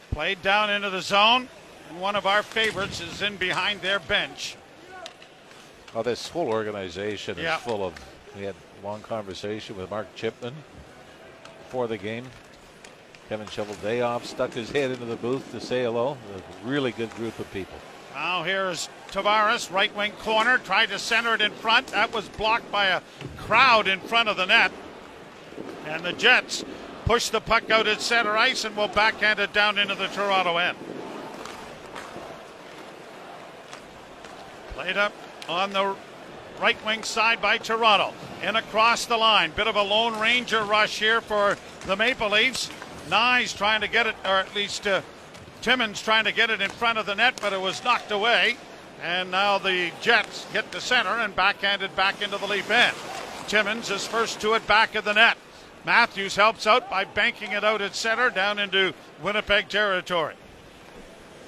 Played 0.10 0.42
down 0.42 0.72
into 0.72 0.90
the 0.90 1.02
zone, 1.04 1.48
and 1.92 2.02
one 2.02 2.16
of 2.16 2.26
our 2.26 2.42
favorites 2.42 3.02
is 3.02 3.22
in 3.22 3.38
behind 3.38 3.82
their 3.82 4.00
bench. 4.00 4.56
Oh, 5.94 6.02
this 6.02 6.28
whole 6.28 6.48
organization 6.48 7.38
is 7.38 7.54
full 7.62 7.86
of. 7.86 7.94
We 8.36 8.46
had 8.46 8.56
a 8.82 8.84
long 8.84 9.02
conversation 9.02 9.78
with 9.78 9.92
Mark 9.92 10.08
Chipman 10.16 10.56
before 11.66 11.86
the 11.86 12.00
game. 12.00 12.26
Kevin 13.30 13.48
Cheveldayoff 13.48 14.26
stuck 14.26 14.54
his 14.54 14.70
head 14.70 14.92
into 14.92 15.06
the 15.06 15.16
booth 15.16 15.52
to 15.52 15.62
say 15.62 15.84
hello. 15.84 16.18
A 16.36 16.68
really 16.68 16.92
good 16.92 17.10
group 17.16 17.40
of 17.40 17.52
people. 17.54 17.76
Now 18.14 18.44
here's 18.44 18.90
Tavares, 19.12 19.72
right 19.72 19.96
wing 19.96 20.12
corner, 20.20 20.58
tried 20.60 20.90
to 20.90 21.00
center 21.00 21.34
it 21.34 21.42
in 21.42 21.52
front. 21.52 21.88
That 21.88 22.14
was 22.14 22.30
blocked 22.30 22.72
by 22.72 22.88
a 22.88 23.02
crowd 23.38 23.88
in 23.88 24.00
front 24.02 24.30
of 24.30 24.38
the 24.38 24.46
net. 24.46 24.72
And 25.88 26.04
the 26.04 26.14
Jets 26.14 26.64
push 27.06 27.30
the 27.30 27.42
puck 27.42 27.70
out 27.70 27.88
at 27.88 28.02
center 28.02 28.38
ice 28.38 28.66
and 28.66 28.76
will 28.76 28.88
backhand 28.88 29.40
it 29.40 29.54
down 29.54 29.78
into 29.78 29.96
the 29.96 30.08
Toronto 30.08 30.58
end. 30.58 30.78
Played 34.74 34.98
up 34.98 35.14
on 35.48 35.72
the 35.72 35.96
right 36.62 36.86
wing 36.86 37.04
side 37.04 37.42
by 37.42 37.58
Toronto. 37.58 38.14
And 38.42 38.58
across 38.58 39.06
the 39.06 39.18
line. 39.18 39.52
Bit 39.52 39.68
of 39.68 39.76
a 39.76 39.82
Lone 39.82 40.20
Ranger 40.20 40.64
rush 40.64 41.00
here 41.00 41.22
for 41.22 41.58
the 41.86 41.96
Maple 41.96 42.30
Leafs. 42.30 42.70
Knies 43.10 43.56
trying 43.56 43.82
to 43.82 43.88
get 43.88 44.08
it, 44.08 44.16
or 44.24 44.38
at 44.38 44.56
least 44.56 44.88
uh, 44.88 45.02
Timmins 45.62 46.02
trying 46.02 46.26
to 46.26 46.32
get 46.32 46.50
it 46.50 46.62
in 46.62 46.70
front 46.70 46.98
of 46.98 47.06
the 47.06 47.16
net, 47.16 47.40
but 47.42 47.54
it 47.54 47.62
was 47.62 47.84
knocked 47.84 48.12
away. 48.12 48.58
And 49.02 49.32
now 49.32 49.58
the 49.58 49.92
Jets 50.02 50.46
get 50.54 50.72
the 50.72 50.80
center 50.80 51.10
and 51.10 51.36
backhanded 51.36 51.96
back 51.96 52.22
into 52.22 52.38
the 52.38 52.48
Leaf 52.48 52.70
end. 52.72 52.96
Timmins 53.48 53.90
is 53.90 54.08
first 54.08 54.40
to 54.42 54.54
it 54.54 54.66
back 54.68 54.96
of 54.96 55.04
the 55.04 55.14
net. 55.14 55.38
Matthews 55.86 56.36
helps 56.36 56.66
out 56.66 56.90
by 56.90 57.04
banking 57.04 57.52
it 57.52 57.64
out 57.64 57.82
at 57.82 57.96
center 57.96 58.30
down 58.30 58.60
into 58.60 58.94
Winnipeg 59.22 59.68
territory. 59.68 60.36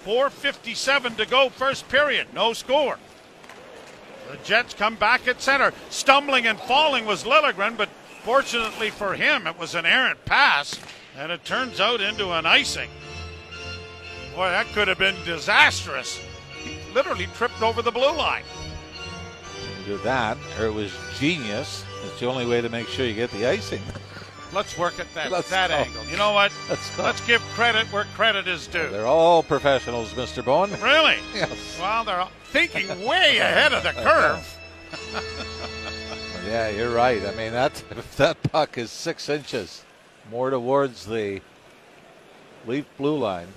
4.57 0.06 1.18
to 1.18 1.26
go, 1.26 1.50
first 1.50 1.88
period. 1.88 2.28
No 2.34 2.54
score. 2.54 3.00
The 4.30 4.38
Jets 4.44 4.74
come 4.74 4.96
back 4.96 5.28
at 5.28 5.42
center. 5.42 5.72
Stumbling 5.90 6.48
and 6.48 6.60
falling 6.60 7.06
was 7.06 7.24
Liljegren, 7.24 7.78
but 7.78 7.90
fortunately 8.24 8.90
for 8.90 9.14
him, 9.14 9.48
it 9.48 9.58
was 9.58 9.76
an 9.76 9.86
errant 9.86 10.26
pass, 10.26 10.80
and 11.18 11.32
it 11.32 11.44
turns 11.46 11.80
out 11.80 12.02
into 12.02 12.32
an 12.32 12.46
icing. 12.46 12.90
Boy, 14.36 14.50
that 14.50 14.66
could 14.68 14.88
have 14.88 14.98
been 14.98 15.16
disastrous. 15.24 16.20
He 16.62 16.78
literally 16.94 17.28
tripped 17.36 17.62
over 17.62 17.82
the 17.82 17.92
blue 17.92 18.16
line. 18.16 18.44
Do 19.86 19.98
that, 20.00 20.38
or 20.60 20.66
it 20.66 20.74
was 20.74 20.92
genius. 21.18 21.86
It's 22.06 22.20
the 22.20 22.26
only 22.26 22.46
way 22.46 22.60
to 22.60 22.70
make 22.70 22.88
sure 22.88 23.06
you 23.06 23.14
get 23.14 23.32
the 23.32 23.48
icing. 23.48 23.82
Let's 24.54 24.78
work 24.78 25.00
at 25.00 25.14
that 25.14 25.32
Let's 25.32 25.50
that 25.50 25.70
go. 25.70 25.76
angle. 25.76 26.06
You 26.06 26.18
know 26.18 26.34
what? 26.34 26.52
Let's. 26.70 26.98
Let's 26.98 27.26
give 27.26 27.42
credit 27.54 27.92
where 27.92 28.06
credit 28.16 28.48
is 28.48 28.68
due. 28.68 28.90
They're 28.90 29.06
all 29.06 29.44
professionals, 29.44 30.12
Mr. 30.14 30.44
Bowen. 30.44 30.72
Really? 30.82 31.18
Yes. 31.34 31.78
Well, 31.80 32.04
they're 32.04 32.28
thinking 32.46 32.88
way 33.06 33.38
ahead 33.38 33.74
of 33.74 33.84
the 33.84 33.90
uh-huh. 33.90 34.04
curve. 34.04 34.58
Yeah, 36.48 36.70
you're 36.70 36.94
right. 36.94 37.22
I 37.26 37.36
mean, 37.36 37.52
that 37.52 37.84
if 37.92 38.16
that 38.18 38.42
puck 38.44 38.78
is 38.78 38.92
six 38.92 39.30
inches 39.30 39.84
more 40.30 40.50
towards 40.50 41.06
the 41.06 41.42
leaf 42.66 42.86
blue 42.98 43.18
line, 43.18 43.48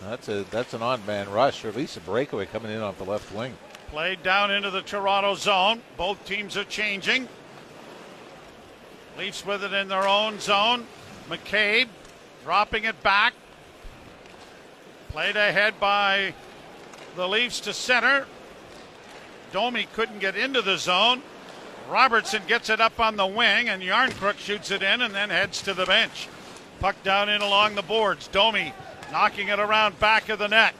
that's 0.00 0.28
a 0.28 0.44
that's 0.50 0.74
an 0.74 0.82
odd 0.82 1.06
man 1.06 1.30
rush, 1.30 1.64
or 1.64 1.68
at 1.68 1.76
least 1.76 1.96
a 1.96 2.00
breakaway 2.00 2.46
coming 2.46 2.72
in 2.72 2.80
off 2.80 2.98
the 2.98 3.04
left 3.04 3.32
wing. 3.34 3.56
Played 3.88 4.22
down 4.22 4.50
into 4.50 4.70
the 4.70 4.82
Toronto 4.82 5.34
zone. 5.34 5.82
Both 5.96 6.24
teams 6.24 6.56
are 6.56 6.64
changing. 6.64 7.28
Leafs 9.18 9.44
with 9.44 9.62
it 9.62 9.72
in 9.72 9.88
their 9.88 10.08
own 10.08 10.40
zone. 10.40 10.86
McCabe 11.28 11.88
dropping 12.44 12.84
it 12.84 13.02
back. 13.02 13.34
Played 15.10 15.36
ahead 15.36 15.78
by 15.78 16.34
the 17.16 17.28
Leafs 17.28 17.60
to 17.60 17.74
center. 17.74 18.26
Domi 19.52 19.86
couldn't 19.92 20.20
get 20.20 20.36
into 20.36 20.62
the 20.62 20.78
zone. 20.78 21.22
Robertson 21.90 22.42
gets 22.46 22.70
it 22.70 22.80
up 22.80 23.00
on 23.00 23.16
the 23.16 23.26
wing, 23.26 23.68
and 23.68 23.82
Järnkrok 23.82 24.38
shoots 24.38 24.70
it 24.70 24.82
in 24.82 25.02
and 25.02 25.14
then 25.14 25.30
heads 25.30 25.62
to 25.62 25.74
the 25.74 25.86
bench. 25.86 26.28
Puck 26.80 27.02
down 27.02 27.28
in 27.28 27.42
along 27.42 27.74
the 27.74 27.82
boards. 27.82 28.28
Domi 28.28 28.72
knocking 29.10 29.48
it 29.48 29.58
around 29.58 29.98
back 30.00 30.28
of 30.28 30.38
the 30.38 30.48
net. 30.48 30.74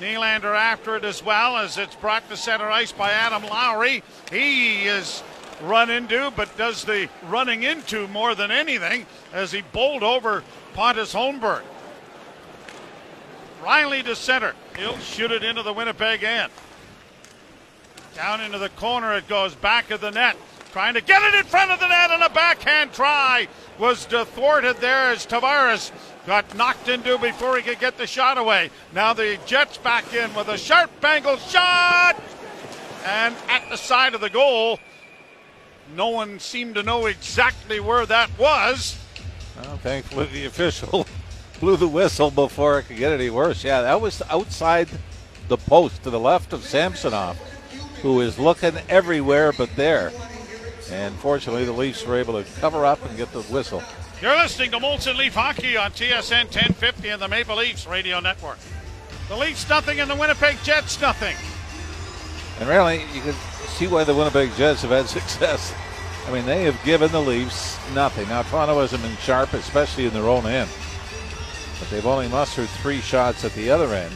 Nylander 0.00 0.56
after 0.56 0.96
it 0.96 1.04
as 1.04 1.22
well 1.22 1.56
as 1.56 1.78
it's 1.78 1.94
brought 1.96 2.28
to 2.28 2.36
center 2.36 2.70
ice 2.70 2.92
by 2.92 3.12
Adam 3.12 3.44
Lowry. 3.44 4.02
He 4.30 4.84
is 4.84 5.22
run 5.62 5.90
into, 5.90 6.32
but 6.34 6.56
does 6.56 6.84
the 6.84 7.08
running 7.28 7.62
into 7.62 8.08
more 8.08 8.34
than 8.34 8.50
anything 8.50 9.06
as 9.32 9.52
he 9.52 9.62
bowled 9.72 10.02
over 10.02 10.42
Pontus 10.74 11.14
Holmberg. 11.14 11.62
Rielly 13.62 14.02
to 14.04 14.16
center. 14.16 14.54
He'll 14.76 14.98
shoot 14.98 15.30
it 15.30 15.44
into 15.44 15.62
the 15.62 15.72
Winnipeg 15.72 16.24
end. 16.24 16.50
Down 18.14 18.40
into 18.40 18.58
the 18.58 18.68
corner 18.70 19.14
it 19.14 19.28
goes, 19.28 19.54
back 19.54 19.90
of 19.90 20.00
the 20.00 20.10
net. 20.10 20.36
Trying 20.72 20.94
to 20.94 21.02
get 21.02 21.22
it 21.22 21.38
in 21.38 21.44
front 21.44 21.70
of 21.70 21.80
the 21.80 21.88
net, 21.88 22.10
and 22.10 22.22
a 22.22 22.30
backhand 22.30 22.92
try 22.94 23.46
was 23.78 24.06
thwarted 24.06 24.78
there 24.78 25.10
as 25.10 25.26
Tavares 25.26 25.92
got 26.26 26.56
knocked 26.56 26.88
into 26.88 27.18
before 27.18 27.56
he 27.56 27.62
could 27.62 27.78
get 27.78 27.98
the 27.98 28.06
shot 28.06 28.38
away. 28.38 28.70
Now 28.94 29.12
the 29.12 29.38
Jets 29.44 29.76
back 29.76 30.14
in 30.14 30.32
with 30.34 30.48
a 30.48 30.56
sharp 30.56 30.90
angle 31.04 31.36
shot, 31.36 32.16
and 33.04 33.34
at 33.48 33.68
the 33.68 33.76
side 33.76 34.14
of 34.14 34.20
the 34.20 34.30
goal. 34.30 34.78
No 35.94 36.08
one 36.08 36.38
seemed 36.38 36.76
to 36.76 36.82
know 36.82 37.06
exactly 37.06 37.80
where 37.80 38.06
that 38.06 38.30
was. 38.38 38.96
Well, 39.56 39.76
thankfully, 39.78 40.26
the 40.26 40.46
official 40.46 41.06
blew 41.60 41.76
the 41.76 41.88
whistle 41.88 42.30
before 42.30 42.78
it 42.78 42.84
could 42.84 42.96
get 42.96 43.12
any 43.12 43.28
worse. 43.28 43.62
Yeah, 43.62 43.82
that 43.82 44.00
was 44.00 44.22
outside 44.30 44.88
the 45.48 45.58
post 45.58 46.02
to 46.04 46.10
the 46.10 46.20
left 46.20 46.52
of 46.52 46.64
Samsonov, 46.64 47.38
who 48.02 48.20
is 48.20 48.38
looking 48.38 48.76
everywhere 48.88 49.52
but 49.52 49.74
there. 49.76 50.12
And 50.90 51.14
fortunately, 51.16 51.64
the 51.64 51.72
Leafs 51.72 52.04
were 52.04 52.16
able 52.16 52.42
to 52.42 52.60
cover 52.60 52.84
up 52.84 53.04
and 53.06 53.16
get 53.16 53.32
the 53.32 53.42
whistle. 53.42 53.82
You're 54.20 54.36
listening 54.36 54.70
to 54.72 54.78
Molson 54.78 55.16
Leaf 55.16 55.34
Hockey 55.34 55.76
on 55.76 55.92
TSN 55.92 56.44
1050 56.44 57.08
and 57.08 57.22
the 57.22 57.28
Maple 57.28 57.56
Leafs 57.56 57.86
Radio 57.86 58.20
Network. 58.20 58.58
The 59.28 59.36
Leafs 59.36 59.68
nothing 59.68 60.00
and 60.00 60.10
the 60.10 60.16
Winnipeg 60.16 60.58
Jets 60.62 61.00
nothing. 61.00 61.36
And 62.60 62.68
really, 62.68 63.02
you 63.14 63.20
can 63.22 63.32
see 63.32 63.86
why 63.86 64.04
the 64.04 64.14
Winnipeg 64.14 64.54
Jets 64.56 64.82
have 64.82 64.90
had 64.90 65.08
success. 65.08 65.72
I 66.26 66.32
mean, 66.32 66.44
they 66.46 66.64
have 66.64 66.78
given 66.84 67.10
the 67.10 67.20
Leafs 67.20 67.78
nothing. 67.94 68.28
Now, 68.28 68.42
Toronto 68.42 68.80
hasn't 68.80 69.02
been 69.02 69.16
sharp, 69.16 69.54
especially 69.54 70.06
in 70.06 70.12
their 70.12 70.28
own 70.28 70.46
end. 70.46 70.70
But 71.80 71.90
they've 71.90 72.06
only 72.06 72.28
mustered 72.28 72.68
three 72.68 73.00
shots 73.00 73.44
at 73.44 73.52
the 73.54 73.70
other 73.70 73.92
end. 73.94 74.12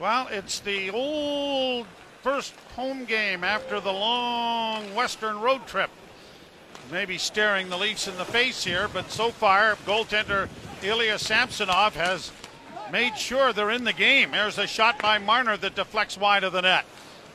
Well, 0.00 0.28
it's 0.30 0.60
the 0.60 0.88
old 0.88 1.86
first 2.22 2.54
home 2.74 3.04
game 3.04 3.44
after 3.44 3.80
the 3.80 3.92
long 3.92 4.94
Western 4.94 5.38
road 5.40 5.66
trip. 5.66 5.90
Maybe 6.90 7.18
staring 7.18 7.68
the 7.68 7.76
Leafs 7.76 8.08
in 8.08 8.16
the 8.16 8.24
face 8.24 8.64
here, 8.64 8.88
but 8.90 9.10
so 9.10 9.30
far, 9.30 9.76
goaltender 9.84 10.48
Ilya 10.82 11.18
Samsonov 11.18 11.96
has 11.96 12.32
made 12.90 13.18
sure 13.18 13.52
they're 13.52 13.70
in 13.70 13.84
the 13.84 13.92
game. 13.92 14.30
There's 14.30 14.56
a 14.56 14.66
shot 14.66 15.02
by 15.02 15.18
Marner 15.18 15.58
that 15.58 15.74
deflects 15.74 16.16
wide 16.16 16.44
of 16.44 16.54
the 16.54 16.62
net. 16.62 16.86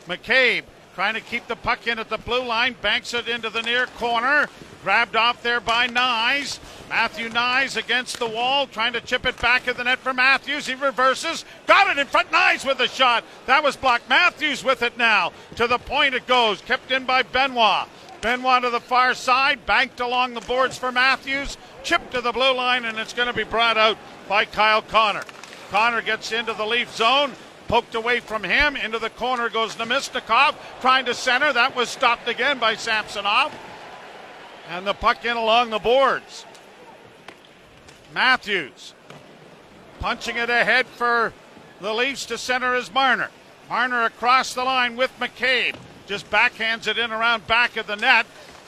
McCabe 0.08 0.64
trying 0.96 1.14
to 1.14 1.22
keep 1.22 1.46
the 1.46 1.56
puck 1.56 1.86
in 1.86 2.00
at 2.00 2.10
the 2.10 2.18
blue 2.18 2.44
line, 2.44 2.76
banks 2.82 3.14
it 3.14 3.28
into 3.28 3.52
the 3.52 3.62
near 3.62 3.86
corner. 3.86 4.50
Grabbed 4.86 5.16
off 5.16 5.42
there 5.42 5.60
by 5.60 5.88
Knies. 5.88 6.60
Matthew 6.90 7.28
Knies 7.28 7.76
against 7.76 8.20
the 8.20 8.28
wall, 8.28 8.68
trying 8.68 8.94
to 8.94 9.02
chip 9.02 9.26
it 9.26 9.36
back 9.42 9.68
in 9.68 9.76
the 9.76 9.84
net 9.84 9.98
for 9.98 10.14
Matthews. 10.14 10.68
He 10.68 10.76
reverses, 10.76 11.44
got 11.66 11.90
it 11.90 12.00
in 12.00 12.06
front. 12.06 12.30
Knies 12.30 12.64
with 12.64 12.78
the 12.78 12.88
shot. 12.88 13.24
That 13.48 13.64
was 13.64 13.76
blocked. 13.76 14.08
Matthews 14.10 14.64
with 14.64 14.84
it 14.84 14.96
now. 14.96 15.34
To 15.56 15.66
the 15.66 15.80
point 15.80 16.14
it 16.14 16.28
goes, 16.28 16.62
kept 16.62 16.92
in 16.92 17.04
by 17.04 17.24
Benoit. 17.24 17.88
Benoit 18.22 18.62
to 18.62 18.70
the 18.70 18.80
far 18.80 19.16
side, 19.16 19.66
banked 19.66 20.02
along 20.02 20.36
the 20.36 20.42
boards 20.42 20.78
for 20.78 20.92
Matthews, 20.92 21.58
chipped 21.82 22.12
to 22.12 22.22
the 22.22 22.32
blue 22.32 22.54
line, 22.54 22.86
and 22.86 23.00
it's 23.00 23.14
going 23.14 23.28
to 23.28 23.34
be 23.34 23.44
brought 23.44 23.78
out 23.78 23.98
by 24.30 24.46
Kyle 24.46 24.84
Connor. 24.84 25.24
Connor 25.72 26.04
gets 26.04 26.32
into 26.32 26.54
the 26.54 26.64
Leaf 26.64 26.96
zone, 26.96 27.32
poked 27.68 27.96
away 27.96 28.20
from 28.20 28.44
him. 28.44 28.76
Into 28.76 29.00
the 29.00 29.10
corner 29.10 29.50
goes 29.50 29.78
Namestnikov, 29.78 30.54
trying 30.80 31.06
to 31.06 31.16
center. 31.16 31.52
That 31.52 31.76
was 31.76 31.90
stopped 31.90 32.28
again 32.28 32.60
by 32.60 32.76
Samsonov. 32.76 33.52
And 34.70 34.86
the 34.86 34.94
puck 34.94 35.26
in 35.26 35.38
along 35.38 35.70
the 35.70 35.80
boards. 35.80 36.46
Matthews 38.14 38.94
punching 40.00 40.38
it 40.38 40.50
ahead 40.50 40.86
for 40.86 41.34
the 41.82 41.94
Leafs 41.94 42.26
to 42.28 42.38
center 42.38 42.76
is 42.76 42.94
Marner. 42.94 43.30
Marner 43.70 44.04
across 44.04 44.54
the 44.54 44.64
line 44.64 44.96
with 44.96 45.12
McCabe. 45.20 45.76
Just 46.08 46.30
backhands 46.30 46.88
it 46.88 46.98
in 46.98 47.12
around 47.12 47.48
back 47.48 47.78
of 47.78 47.88
the 47.88 47.96
net. 47.96 48.26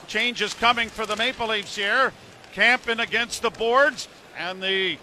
Change 0.08 0.42
is 0.42 0.54
coming 0.54 0.90
for 0.90 1.06
the 1.06 1.16
Maple 1.16 1.48
Leafs 1.48 1.76
here. 1.76 2.12
Kämpf 2.54 2.88
in 2.88 3.00
against 3.00 3.42
the 3.42 3.52
boards, 3.52 4.08
and 4.38 4.64
the 4.64 4.98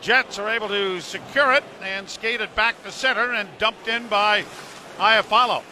Jets 0.00 0.38
are 0.38 0.48
able 0.48 0.68
to 0.68 1.00
secure 1.00 1.52
it 1.52 1.62
and 1.82 2.08
skate 2.08 2.40
it 2.40 2.54
back 2.56 2.82
to 2.84 2.90
center 2.90 3.32
and 3.32 3.48
dumped 3.58 3.88
in 3.88 4.06
by 4.08 4.44
Iafallo. 4.98 5.62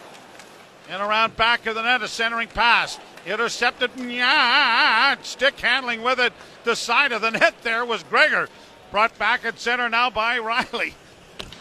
And 0.89 1.01
around 1.01 1.35
back 1.35 1.65
of 1.65 1.75
the 1.75 1.81
net, 1.81 2.01
a 2.01 2.07
centering 2.07 2.49
pass. 2.49 2.99
Intercepted. 3.25 3.91
Yeah, 3.97 5.15
stick 5.21 5.59
handling 5.59 6.01
with 6.01 6.19
it. 6.19 6.33
The 6.63 6.75
side 6.75 7.11
of 7.11 7.21
the 7.21 7.31
net 7.31 7.55
there 7.63 7.85
was 7.85 8.03
Gregor. 8.03 8.49
Brought 8.91 9.17
back 9.17 9.45
at 9.45 9.59
center 9.59 9.87
now 9.89 10.09
by 10.09 10.37
Rielly. 10.39 10.93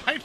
I, 0.06 0.18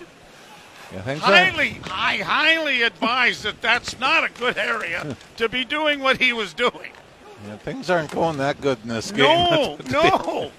Yeah, 0.94 1.02
things 1.02 1.22
are- 1.22 1.26
highly, 1.26 1.80
I 1.92 2.18
highly 2.18 2.82
advise 2.84 3.44
that 3.44 3.62
that's 3.62 4.00
not 4.00 4.24
a 4.24 4.30
good 4.30 4.58
area 4.58 5.16
to 5.38 5.50
be 5.50 5.66
doing 5.66 6.00
what 6.00 6.18
he 6.18 6.32
was 6.34 6.54
doing. 6.54 6.92
yeah, 7.46 7.58
things 7.58 7.90
aren't 7.90 8.12
going 8.12 8.38
that 8.38 8.62
good 8.62 8.80
in 8.84 8.90
this 8.90 9.12
game. 9.12 9.26
No, 9.26 9.78
no. 9.92 10.52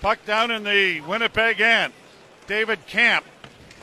Puck 0.00 0.24
down 0.24 0.50
in 0.50 0.62
the 0.62 1.00
Winnipeg 1.00 1.60
end. 1.60 1.92
David 2.46 2.78
Kämpf 2.86 3.22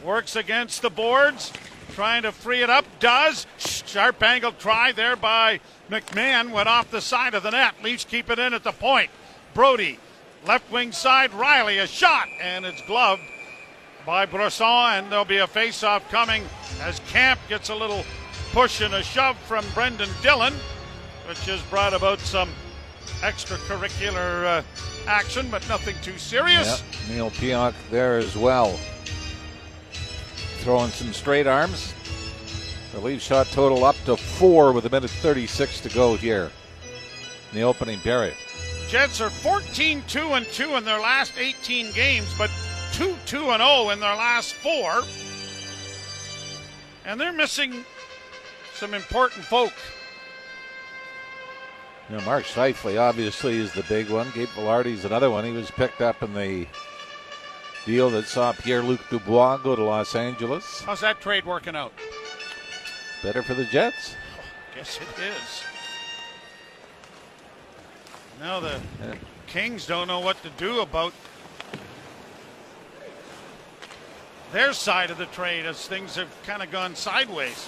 works 0.03 0.35
against 0.35 0.81
the 0.81 0.89
boards, 0.89 1.51
trying 1.93 2.23
to 2.23 2.31
free 2.31 2.61
it 2.61 2.69
up. 2.69 2.85
Does. 2.99 3.45
Sharp 3.57 4.21
angle 4.23 4.51
try 4.53 4.91
there 4.91 5.15
by 5.15 5.59
McMann. 5.89 6.51
Went 6.51 6.67
off 6.67 6.91
the 6.91 7.01
side 7.01 7.33
of 7.33 7.43
the 7.43 7.51
net. 7.51 7.75
Leafs 7.83 8.05
keep 8.05 8.29
it 8.29 8.39
in 8.39 8.53
at 8.53 8.63
the 8.63 8.71
point. 8.71 9.09
Brodie, 9.53 9.99
left 10.45 10.71
wing 10.71 10.91
side. 10.91 11.31
Rielly, 11.31 11.81
a 11.81 11.87
shot, 11.87 12.27
and 12.41 12.65
it's 12.65 12.81
gloved 12.87 13.21
by 14.05 14.25
Brossoit, 14.25 14.99
and 14.99 15.11
there'll 15.11 15.23
be 15.23 15.37
a 15.37 15.47
face-off 15.47 16.09
coming 16.09 16.43
as 16.81 16.99
Kämpf 17.01 17.37
gets 17.47 17.69
a 17.69 17.75
little 17.75 18.03
push 18.51 18.81
and 18.81 18.93
a 18.95 19.03
shove 19.03 19.37
from 19.39 19.63
Brendan 19.73 20.09
Dillon, 20.21 20.53
which 21.27 21.39
has 21.45 21.61
brought 21.63 21.93
about 21.93 22.19
some 22.19 22.49
extracurricular 23.21 24.59
uh, 24.59 24.61
action, 25.07 25.47
but 25.49 25.67
nothing 25.69 25.95
too 26.01 26.17
serious. 26.17 26.81
Yep, 26.81 27.09
Neil 27.09 27.31
Pionk 27.31 27.73
there 27.89 28.17
as 28.17 28.35
well. 28.35 28.77
Throwing 30.63 30.91
some 30.91 31.11
straight 31.11 31.45
arms. 31.45 31.93
The 32.93 33.01
Leafs 33.01 33.25
shot 33.25 33.47
total 33.47 33.83
up 33.83 33.97
to 34.05 34.15
four 34.15 34.71
with 34.71 34.85
a 34.85 34.89
minute 34.89 35.09
36 35.09 35.81
to 35.81 35.89
go 35.89 36.15
here 36.15 36.51
in 37.51 37.57
the 37.57 37.63
opening 37.63 37.99
period. 37.99 38.35
Jets 38.87 39.19
are 39.19 39.29
14 39.29 40.03
2 40.07 40.19
and 40.19 40.45
2 40.45 40.75
in 40.75 40.85
their 40.85 41.01
last 41.01 41.33
18 41.37 41.91
games, 41.91 42.33
but 42.37 42.49
2 42.93 43.13
2 43.25 43.49
and 43.49 43.61
0 43.61 43.89
in 43.89 43.99
their 43.99 44.15
last 44.15 44.53
four. 44.53 45.01
And 47.03 47.19
they're 47.19 47.33
missing 47.33 47.83
some 48.73 48.93
important 48.93 49.43
folk. 49.43 49.73
You 52.09 52.17
know, 52.17 52.23
Mark 52.23 52.45
Scheifele 52.45 53.01
obviously 53.01 53.57
is 53.57 53.73
the 53.73 53.83
big 53.83 54.09
one. 54.09 54.31
Gabe 54.33 54.47
Vilardi's 54.49 55.03
another 55.03 55.29
one. 55.29 55.43
He 55.43 55.51
was 55.51 55.71
picked 55.71 55.99
up 55.99 56.23
in 56.23 56.33
the 56.33 56.67
deal 57.85 58.09
that 58.11 58.25
saw 58.25 58.53
Pierre-Luc 58.53 59.01
Dubois 59.09 59.57
go 59.57 59.75
to 59.75 59.83
Los 59.83 60.15
Angeles. 60.15 60.81
How's 60.81 61.01
that 61.01 61.19
trade 61.21 61.45
working 61.45 61.75
out? 61.75 61.93
Better 63.21 63.43
for 63.43 63.53
the 63.53 63.65
Jets. 63.65 64.15
Guess 64.75 64.97
it 64.97 65.21
is. 65.21 65.63
Now 68.39 68.59
the 68.59 68.79
yeah. 69.01 69.15
Kings 69.47 69.85
don't 69.85 70.07
know 70.07 70.19
what 70.19 70.41
to 70.43 70.49
do 70.57 70.81
about 70.81 71.13
their 74.51 74.73
side 74.73 75.09
of 75.11 75.17
the 75.17 75.25
trade 75.27 75.65
as 75.65 75.87
things 75.87 76.15
have 76.15 76.29
kind 76.45 76.61
of 76.61 76.71
gone 76.71 76.95
sideways. 76.95 77.67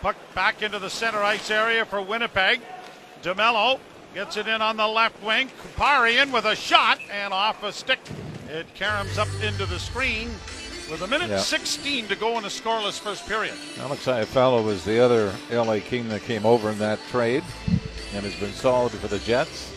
Puck 0.00 0.16
back 0.34 0.62
into 0.62 0.78
the 0.78 0.90
center 0.90 1.22
ice 1.22 1.50
area 1.50 1.84
for 1.84 2.00
Winnipeg. 2.00 2.60
DeMelo 3.22 3.78
gets 4.14 4.36
it 4.36 4.46
in 4.46 4.60
on 4.60 4.76
the 4.76 4.86
left 4.86 5.22
wing. 5.22 5.48
Kupari 5.62 6.22
in 6.22 6.32
with 6.32 6.44
a 6.44 6.56
shot 6.56 6.98
and 7.10 7.32
off 7.32 7.62
a 7.62 7.72
stick. 7.72 8.00
It 8.48 8.66
caroms 8.74 9.18
up 9.18 9.28
into 9.42 9.66
the 9.66 9.78
screen 9.78 10.28
with 10.90 11.02
a 11.02 11.06
minute 11.06 11.40
16 11.40 12.06
to 12.08 12.16
go 12.16 12.38
in 12.38 12.44
a 12.44 12.48
scoreless 12.48 12.98
first 12.98 13.26
period. 13.26 13.54
Alex 13.80 14.06
Iafallo 14.06 14.64
was 14.64 14.84
the 14.84 15.00
other 15.00 15.32
LA 15.50 15.80
King 15.80 16.08
that 16.10 16.22
came 16.22 16.46
over 16.46 16.70
in 16.70 16.78
that 16.78 17.00
trade 17.10 17.42
and 18.14 18.24
has 18.24 18.34
been 18.36 18.52
solid 18.52 18.92
for 18.92 19.08
the 19.08 19.18
Jets. 19.18 19.72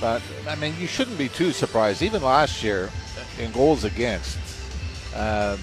But, 0.00 0.22
I 0.48 0.54
mean, 0.56 0.74
you 0.78 0.86
shouldn't 0.86 1.18
be 1.18 1.28
too 1.28 1.52
surprised. 1.52 2.02
Even 2.02 2.22
last 2.22 2.62
year, 2.62 2.90
in 3.38 3.50
goals 3.52 3.84
against, 3.84 4.38
um, 5.14 5.58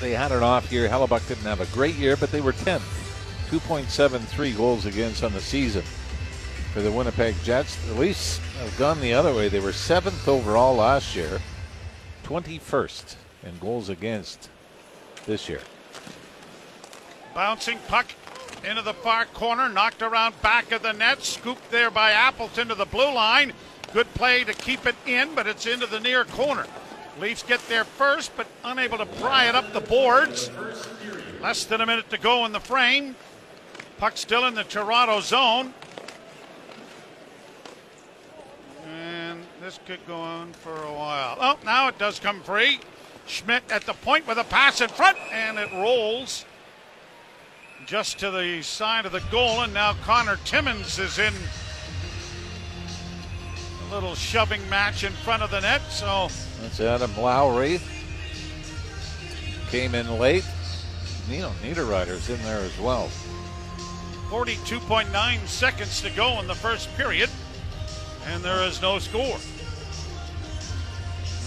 they 0.00 0.12
had 0.12 0.32
an 0.32 0.42
off 0.42 0.70
year. 0.72 0.88
Hellebuyck 0.88 1.26
didn't 1.28 1.44
have 1.44 1.60
a 1.60 1.66
great 1.66 1.94
year, 1.96 2.16
but 2.16 2.30
they 2.30 2.40
were 2.40 2.52
10th. 2.52 2.82
2.73 3.50 4.56
goals 4.56 4.86
against 4.86 5.24
on 5.24 5.32
the 5.32 5.40
season 5.40 5.82
for 6.72 6.80
the 6.80 6.92
Winnipeg 6.92 7.34
Jets. 7.42 7.76
The 7.86 7.94
Leafs 7.94 8.38
have 8.58 8.76
gone 8.78 9.00
the 9.00 9.12
other 9.12 9.34
way. 9.34 9.48
They 9.48 9.60
were 9.60 9.72
seventh 9.72 10.28
overall 10.28 10.76
last 10.76 11.16
year, 11.16 11.40
21st 12.24 13.16
in 13.44 13.58
goals 13.58 13.88
against 13.88 14.48
this 15.26 15.48
year. 15.48 15.60
Bouncing 17.34 17.78
puck 17.88 18.06
into 18.64 18.82
the 18.82 18.94
far 18.94 19.24
corner, 19.26 19.68
knocked 19.68 20.02
around 20.02 20.40
back 20.42 20.72
of 20.72 20.82
the 20.82 20.92
net, 20.92 21.22
scooped 21.22 21.70
there 21.70 21.90
by 21.90 22.12
Appleton 22.12 22.68
to 22.68 22.74
the 22.74 22.84
blue 22.84 23.12
line. 23.12 23.52
Good 23.92 24.12
play 24.14 24.44
to 24.44 24.52
keep 24.52 24.86
it 24.86 24.96
in, 25.06 25.34
but 25.34 25.46
it's 25.46 25.66
into 25.66 25.86
the 25.86 26.00
near 26.00 26.24
corner. 26.24 26.66
Leafs 27.18 27.42
get 27.42 27.66
there 27.68 27.84
first, 27.84 28.36
but 28.36 28.46
unable 28.64 28.98
to 28.98 29.06
pry 29.06 29.48
it 29.48 29.54
up 29.54 29.72
the 29.72 29.80
boards. 29.80 30.50
Less 31.40 31.64
than 31.64 31.80
a 31.80 31.86
minute 31.86 32.10
to 32.10 32.18
go 32.18 32.44
in 32.44 32.52
the 32.52 32.60
frame. 32.60 33.16
Puck 33.98 34.16
still 34.16 34.46
in 34.46 34.54
the 34.54 34.64
Toronto 34.64 35.20
zone. 35.20 35.74
And 38.86 39.42
this 39.70 39.78
could 39.86 40.04
go 40.04 40.16
on 40.16 40.52
for 40.52 40.74
a 40.74 40.92
while. 40.92 41.36
Oh, 41.40 41.56
now 41.64 41.86
it 41.86 41.96
does 41.96 42.18
come 42.18 42.40
free. 42.40 42.80
Schmidt 43.28 43.62
at 43.70 43.86
the 43.86 43.92
point 43.92 44.26
with 44.26 44.36
a 44.36 44.42
pass 44.42 44.80
in 44.80 44.88
front, 44.88 45.16
and 45.32 45.60
it 45.60 45.70
rolls 45.72 46.44
just 47.86 48.18
to 48.18 48.32
the 48.32 48.62
side 48.62 49.06
of 49.06 49.12
the 49.12 49.22
goal. 49.30 49.60
And 49.60 49.72
now 49.72 49.92
Connor 50.02 50.38
Timmins 50.44 50.98
is 50.98 51.20
in 51.20 51.32
a 53.86 53.94
little 53.94 54.16
shoving 54.16 54.68
match 54.68 55.04
in 55.04 55.12
front 55.12 55.44
of 55.44 55.52
the 55.52 55.60
net. 55.60 55.82
So 55.88 56.30
that's 56.60 56.80
Adam 56.80 57.16
Lowry. 57.16 57.78
Came 59.68 59.94
in 59.94 60.18
late. 60.18 60.44
Nino 61.28 61.52
Niederreiter's 61.62 62.28
in 62.28 62.42
there 62.42 62.58
as 62.58 62.76
well. 62.80 63.08
42.9 64.30 65.46
seconds 65.46 66.00
to 66.00 66.10
go 66.10 66.40
in 66.40 66.48
the 66.48 66.56
first 66.56 66.92
period, 66.96 67.30
and 68.26 68.42
there 68.42 68.64
is 68.64 68.82
no 68.82 68.98
score. 68.98 69.38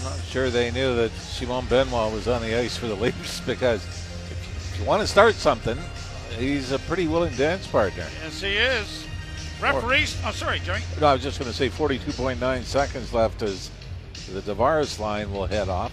I'm 0.04 0.10
not 0.10 0.24
sure 0.26 0.50
they 0.50 0.70
knew 0.70 0.94
that 0.96 1.12
Simon 1.12 1.64
Benoit 1.66 2.12
was 2.12 2.28
on 2.28 2.42
the 2.42 2.54
ice 2.54 2.76
for 2.76 2.86
the 2.86 2.94
Leafs 3.00 3.40
because 3.40 3.82
if 3.84 4.76
you 4.78 4.84
want 4.84 5.00
to 5.00 5.06
start 5.06 5.34
something, 5.34 5.78
he's 6.36 6.72
a 6.72 6.78
pretty 6.80 7.08
willing 7.08 7.34
dance 7.36 7.66
partner. 7.66 8.04
Yes, 8.22 8.40
he 8.40 8.56
is. 8.56 9.06
Referees. 9.62 10.20
Oh, 10.26 10.30
sorry, 10.32 10.58
Jerry. 10.58 10.82
No, 11.00 11.06
I 11.06 11.14
was 11.14 11.22
just 11.22 11.38
going 11.38 11.50
to 11.50 11.56
say 11.56 11.70
42.9 11.70 12.62
seconds 12.64 13.14
left 13.14 13.40
as 13.40 13.70
the 14.30 14.42
Tavares 14.42 14.98
line 14.98 15.32
will 15.32 15.46
head 15.46 15.70
off. 15.70 15.92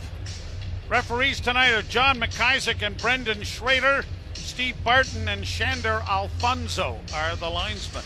Referees 0.89 1.39
tonight 1.39 1.71
are 1.71 1.81
John 1.83 2.19
McIsaac 2.19 2.85
and 2.85 2.97
Brendan 2.97 3.43
Schrader. 3.43 4.03
Steve 4.33 4.75
Barton 4.83 5.29
and 5.29 5.47
Shandor 5.47 6.01
Alfoldy 6.01 6.97
are 7.13 7.35
the 7.37 7.49
linesmen. 7.49 8.03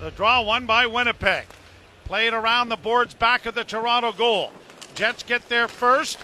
The 0.00 0.10
draw 0.10 0.42
won 0.42 0.66
by 0.66 0.86
Winnipeg. 0.86 1.46
Played 2.04 2.34
around 2.34 2.68
the 2.68 2.76
boards 2.76 3.14
back 3.14 3.46
of 3.46 3.54
the 3.54 3.64
Toronto 3.64 4.12
goal. 4.12 4.52
Jets 4.94 5.22
get 5.22 5.48
there 5.48 5.68
first 5.68 6.18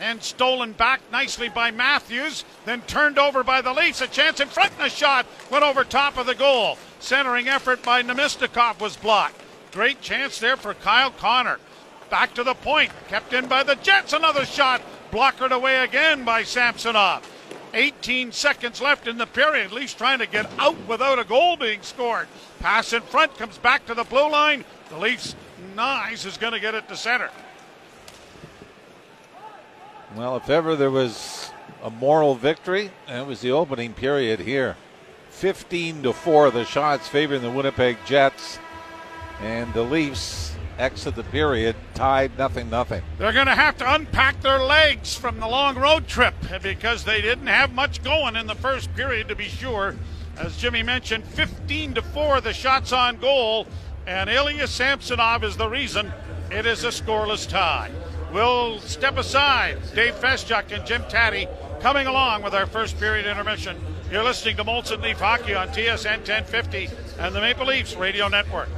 and 0.00 0.22
stolen 0.22 0.72
back 0.72 1.00
nicely 1.12 1.48
by 1.48 1.70
Matthews, 1.70 2.44
then 2.64 2.80
turned 2.82 3.18
over 3.18 3.44
by 3.44 3.60
the 3.60 3.72
Leafs. 3.72 4.00
A 4.00 4.06
chance 4.06 4.40
in 4.40 4.48
front 4.48 4.72
and 4.78 4.86
a 4.86 4.90
shot 4.90 5.26
went 5.50 5.64
over 5.64 5.84
top 5.84 6.16
of 6.16 6.26
the 6.26 6.34
goal. 6.34 6.78
Centering 7.00 7.48
effort 7.48 7.82
by 7.82 8.02
Namestnikov 8.02 8.80
was 8.80 8.96
blocked. 8.96 9.40
Great 9.72 10.00
chance 10.00 10.38
there 10.38 10.56
for 10.56 10.74
Kyle 10.74 11.10
Connor. 11.10 11.58
Back 12.10 12.34
to 12.34 12.44
the 12.44 12.54
point, 12.54 12.92
kept 13.08 13.32
in 13.32 13.46
by 13.46 13.62
the 13.62 13.76
Jets. 13.76 14.12
Another 14.12 14.44
shot, 14.44 14.82
blockered 15.10 15.52
away 15.52 15.78
again 15.84 16.24
by 16.24 16.44
Samsonov. 16.44 17.30
18 17.72 18.30
seconds 18.30 18.80
left 18.80 19.08
in 19.08 19.18
the 19.18 19.26
period. 19.26 19.72
Leafs 19.72 19.94
trying 19.94 20.20
to 20.20 20.26
get 20.26 20.48
out 20.58 20.76
without 20.86 21.18
a 21.18 21.24
goal 21.24 21.56
being 21.56 21.82
scored. 21.82 22.28
Pass 22.60 22.92
in 22.92 23.02
front 23.02 23.36
comes 23.36 23.58
back 23.58 23.84
to 23.86 23.94
the 23.94 24.04
blue 24.04 24.30
line. 24.30 24.64
The 24.90 24.98
Leafs 24.98 25.34
Knies 25.74 26.24
is 26.24 26.36
going 26.36 26.52
to 26.52 26.60
get 26.60 26.74
it 26.74 26.88
to 26.88 26.96
center. 26.96 27.30
Well, 30.16 30.36
if 30.36 30.48
ever 30.48 30.76
there 30.76 30.92
was 30.92 31.50
a 31.82 31.90
moral 31.90 32.36
victory, 32.36 32.92
it 33.08 33.26
was 33.26 33.40
the 33.40 33.50
opening 33.50 33.94
period 33.94 34.40
here. 34.40 34.76
15 35.30 36.04
to 36.04 36.12
4, 36.12 36.52
the 36.52 36.64
shots 36.64 37.08
favoring 37.08 37.42
the 37.42 37.50
Winnipeg 37.50 37.98
Jets. 38.06 38.60
And 39.40 39.74
the 39.74 39.82
Leafs 39.82 40.54
exit 40.78 41.16
the 41.16 41.24
period 41.24 41.74
tied 41.94 42.38
nothing 42.38 42.70
nothing. 42.70 43.02
They're 43.18 43.32
going 43.32 43.46
to 43.46 43.54
have 43.54 43.76
to 43.78 43.94
unpack 43.94 44.40
their 44.40 44.60
legs 44.60 45.16
from 45.16 45.40
the 45.40 45.48
long 45.48 45.76
road 45.76 46.06
trip 46.06 46.34
because 46.62 47.04
they 47.04 47.20
didn't 47.20 47.48
have 47.48 47.72
much 47.72 48.02
going 48.04 48.36
in 48.36 48.46
the 48.46 48.54
first 48.54 48.94
period 48.94 49.28
to 49.28 49.34
be 49.34 49.44
sure. 49.44 49.96
As 50.36 50.56
Jimmy 50.56 50.84
mentioned, 50.84 51.24
15 51.24 51.94
to 51.94 52.02
4 52.02 52.40
the 52.40 52.52
shots 52.52 52.92
on 52.92 53.16
goal 53.16 53.66
and 54.06 54.30
Ilya 54.30 54.68
Samsonov 54.68 55.42
is 55.42 55.56
the 55.56 55.68
reason 55.68 56.12
it 56.50 56.66
is 56.66 56.84
a 56.84 56.88
scoreless 56.88 57.48
tie. 57.48 57.90
We'll 58.34 58.80
step 58.80 59.16
aside. 59.16 59.78
Dave 59.94 60.16
Feschuk 60.16 60.72
and 60.72 60.84
Jim 60.84 61.04
Tatti 61.08 61.46
coming 61.80 62.08
along 62.08 62.42
with 62.42 62.52
our 62.52 62.66
first 62.66 62.98
period 62.98 63.26
intermission. 63.26 63.76
You're 64.10 64.24
listening 64.24 64.56
to 64.56 64.64
Molson 64.64 65.00
Leaf 65.00 65.20
Hockey 65.20 65.54
on 65.54 65.68
TSN 65.68 66.26
1050 66.26 66.90
and 67.20 67.32
the 67.32 67.40
Maple 67.40 67.66
Leafs 67.66 67.94
Radio 67.94 68.26
Network. 68.26 68.68